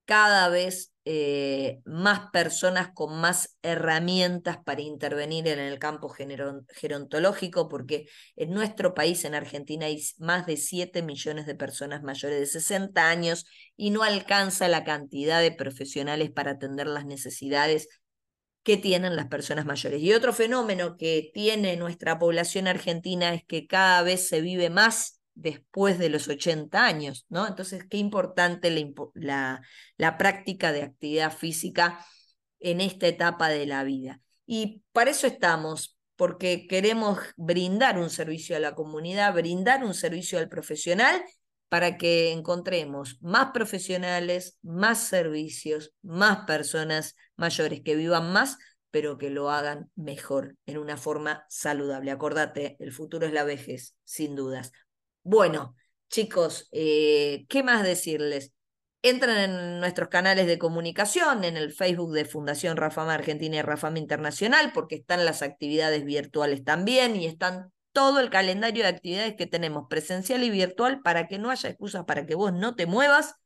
cada 0.05 0.51
vez 0.51 0.91
eh, 1.05 1.81
más 1.85 2.31
personas 2.31 2.91
con 2.95 3.21
más 3.21 3.59
herramientas 3.62 4.59
para 4.65 4.83
intervenir 4.83 5.49
en 5.49 5.59
el 5.59 5.79
campo 5.79 6.09
gerontológico, 6.09 7.69
porque 7.69 8.07
en 8.37 8.53
nuestro 8.53 8.95
país, 8.95 9.25
en 9.25 9.35
Argentina, 9.35 9.87
hay 9.87 10.01
más 10.19 10.47
de 10.47 10.57
7 10.57 11.03
millones 11.03 11.47
de 11.47 11.55
personas 11.57 12.03
mayores 12.03 12.38
de 12.38 12.47
60 12.47 13.09
años 13.09 13.47
y 13.77 13.91
no 13.91 14.03
alcanza 14.03 14.69
la 14.69 14.85
cantidad 14.85 15.41
de 15.41 15.53
profesionales 15.53 16.31
para 16.31 16.53
atender 16.53 16.87
las 16.87 17.07
necesidades 17.07 17.88
que 18.62 18.77
tienen 18.77 19.17
las 19.17 19.27
personas 19.27 19.67
mayores. 19.67 20.01
Y 20.03 20.12
otro 20.12 20.33
fenómeno 20.33 20.97
que 20.97 21.31
tiene 21.35 21.77
nuestra 21.77 22.19
población 22.19 22.69
argentina 22.69 23.35
es 23.35 23.45
que 23.45 23.67
cada 23.67 24.03
vez 24.03 24.29
se 24.29 24.41
vive 24.41 24.71
más 24.71 25.22
después 25.35 25.99
de 25.99 26.09
los 26.09 26.29
80 26.29 26.85
años, 26.85 27.27
¿no? 27.29 27.47
Entonces, 27.47 27.85
qué 27.88 27.97
importante 27.97 28.71
la, 29.14 29.62
la, 29.97 30.18
práctica 30.18 30.73
de 30.73 30.83
actividad 30.83 31.33
física 31.33 32.05
en 32.61 32.81
esta 32.81 33.07
etapa 33.09 33.49
de 33.49 33.66
la 33.66 33.85
vida. 33.85 34.21
Y 34.47 34.83
para 34.92 35.11
eso 35.11 35.27
estamos, 35.27 35.99
porque 36.16 36.66
queremos 36.66 37.18
brindar 37.37 37.99
un 37.99 38.11
servicio 38.11 38.57
a 38.57 38.61
la 38.61 38.75
comunidad, 38.75 39.35
brindar 39.35 39.85
un 39.85 39.95
servicio 39.95 40.38
al 40.38 40.49
profesional 40.49 41.23
para 41.68 41.97
que 41.97 42.33
encontremos 42.33 43.16
más 43.23 43.51
profesionales, 43.53 44.59
más 44.62 45.05
servicios, 45.05 45.95
más 46.03 46.45
personas 46.45 47.16
mayores 47.37 47.81
que 47.83 47.97
vivan 47.97 48.31
más, 48.31 48.59
pero 48.90 49.16
que 49.16 49.31
lo 49.31 49.51
hagan 49.51 49.90
mejor, 49.97 50.57
en 50.66 50.77
una 50.77 50.99
forma 50.99 51.47
saludable. 51.49 52.11
Acordate, 52.11 52.77
el 52.79 52.92
futuro 52.92 53.27
es 53.27 53.33
la 53.33 53.45
vejez, 53.45 53.97
sin 54.05 54.37
dudas. 54.37 54.71
Bueno, 55.25 55.77
chicos, 56.11 56.69
eh, 56.73 57.47
¿qué 57.49 57.63
más 57.63 57.85
decirles? 57.85 58.53
Entran 59.03 59.39
en 59.39 59.81
nuestros 59.81 60.09
canales 60.09 60.47
de 60.47 60.59
comunicación, 60.59 61.45
en 61.45 61.57
el 61.57 61.73
Facebook 61.73 62.13
de 62.13 62.25
Fundación 62.25 62.77
Rafama 62.77 63.15
Argentina 63.15 63.57
y 63.57 63.63
Rafama 63.63 63.99
Internacional, 63.99 64.73
porque 64.73 64.97
están 64.97 65.25
las 65.25 65.43
actividades 65.43 66.05
virtuales 66.05 66.65
también 66.65 67.17
y 67.17 67.27
están 67.27 67.73
todo 67.93 68.21
el 68.21 68.31
calendario 68.31 68.83
de 68.85 68.89
actividades 68.91 69.35
que 69.37 69.47
tenemos 69.47 69.87
presencial 69.89 70.43
y 70.45 70.51
virtual 70.51 71.03
para 71.03 71.29
que 71.29 71.39
no 71.39 71.51
haya 71.51 71.69
excusas 71.69 72.05
para 72.05 72.27
que 72.27 72.35
vos 72.35 72.53
no 72.53 72.75
te 72.75 72.87
muevas. 72.87 73.37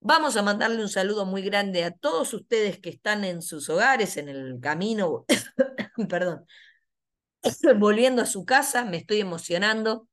Vamos 0.00 0.36
a 0.36 0.42
mandarle 0.42 0.82
un 0.82 0.88
saludo 0.88 1.26
muy 1.26 1.42
grande 1.42 1.84
a 1.84 1.92
todos 1.92 2.34
ustedes 2.34 2.78
que 2.80 2.90
están 2.90 3.24
en 3.24 3.42
sus 3.42 3.68
hogares, 3.68 4.16
en 4.16 4.28
el 4.28 4.58
camino, 4.60 5.24
perdón, 6.08 6.46
volviendo 7.78 8.22
a 8.22 8.26
su 8.26 8.44
casa, 8.44 8.84
me 8.84 8.98
estoy 8.98 9.20
emocionando 9.20 10.08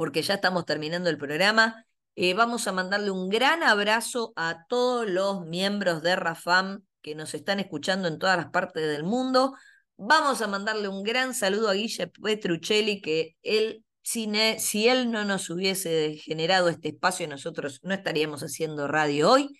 porque 0.00 0.22
ya 0.22 0.32
estamos 0.32 0.64
terminando 0.64 1.10
el 1.10 1.18
programa. 1.18 1.84
Eh, 2.16 2.32
vamos 2.32 2.66
a 2.66 2.72
mandarle 2.72 3.10
un 3.10 3.28
gran 3.28 3.62
abrazo 3.62 4.32
a 4.34 4.64
todos 4.66 5.06
los 5.06 5.44
miembros 5.44 6.02
de 6.02 6.16
Rafam 6.16 6.80
que 7.02 7.14
nos 7.14 7.34
están 7.34 7.60
escuchando 7.60 8.08
en 8.08 8.18
todas 8.18 8.38
las 8.38 8.46
partes 8.46 8.82
del 8.82 9.04
mundo. 9.04 9.54
Vamos 9.98 10.40
a 10.40 10.46
mandarle 10.46 10.88
un 10.88 11.02
gran 11.02 11.34
saludo 11.34 11.68
a 11.68 11.74
Guille 11.74 12.06
Petruccelli, 12.06 13.02
que 13.02 13.36
él, 13.42 13.84
si 14.02 14.88
él 14.88 15.10
no 15.10 15.26
nos 15.26 15.50
hubiese 15.50 16.16
generado 16.16 16.70
este 16.70 16.88
espacio, 16.88 17.28
nosotros 17.28 17.80
no 17.82 17.92
estaríamos 17.92 18.40
haciendo 18.40 18.88
radio 18.88 19.30
hoy. 19.30 19.50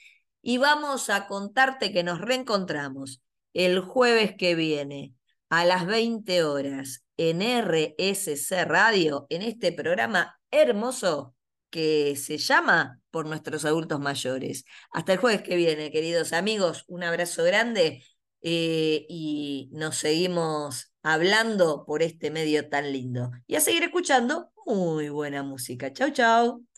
Y 0.40 0.56
vamos 0.56 1.10
a 1.10 1.26
contarte 1.26 1.92
que 1.92 2.02
nos 2.02 2.18
reencontramos 2.18 3.20
el 3.52 3.80
jueves 3.80 4.36
que 4.38 4.54
viene 4.54 5.12
a 5.50 5.66
las 5.66 5.84
20 5.84 6.44
horas 6.44 7.04
en 7.20 7.42
RSC 7.42 8.64
Radio, 8.64 9.26
en 9.28 9.42
este 9.42 9.72
programa 9.72 10.40
hermoso 10.50 11.34
que 11.68 12.16
se 12.16 12.38
llama 12.38 13.02
Por 13.10 13.26
nuestros 13.26 13.66
adultos 13.66 14.00
mayores. 14.00 14.64
Hasta 14.90 15.12
el 15.12 15.18
jueves 15.18 15.42
que 15.42 15.54
viene, 15.56 15.90
queridos 15.90 16.32
amigos, 16.32 16.84
un 16.88 17.02
abrazo 17.02 17.44
grande 17.44 18.02
eh, 18.40 19.04
y 19.06 19.68
nos 19.72 19.96
seguimos 19.96 20.94
hablando 21.02 21.84
por 21.84 22.02
este 22.02 22.30
medio 22.30 22.70
tan 22.70 22.90
lindo. 22.90 23.30
Y 23.46 23.56
a 23.56 23.60
seguir 23.60 23.82
escuchando 23.82 24.50
muy 24.64 25.10
buena 25.10 25.42
música. 25.42 25.92
Chau, 25.92 26.10
chau. 26.12 26.69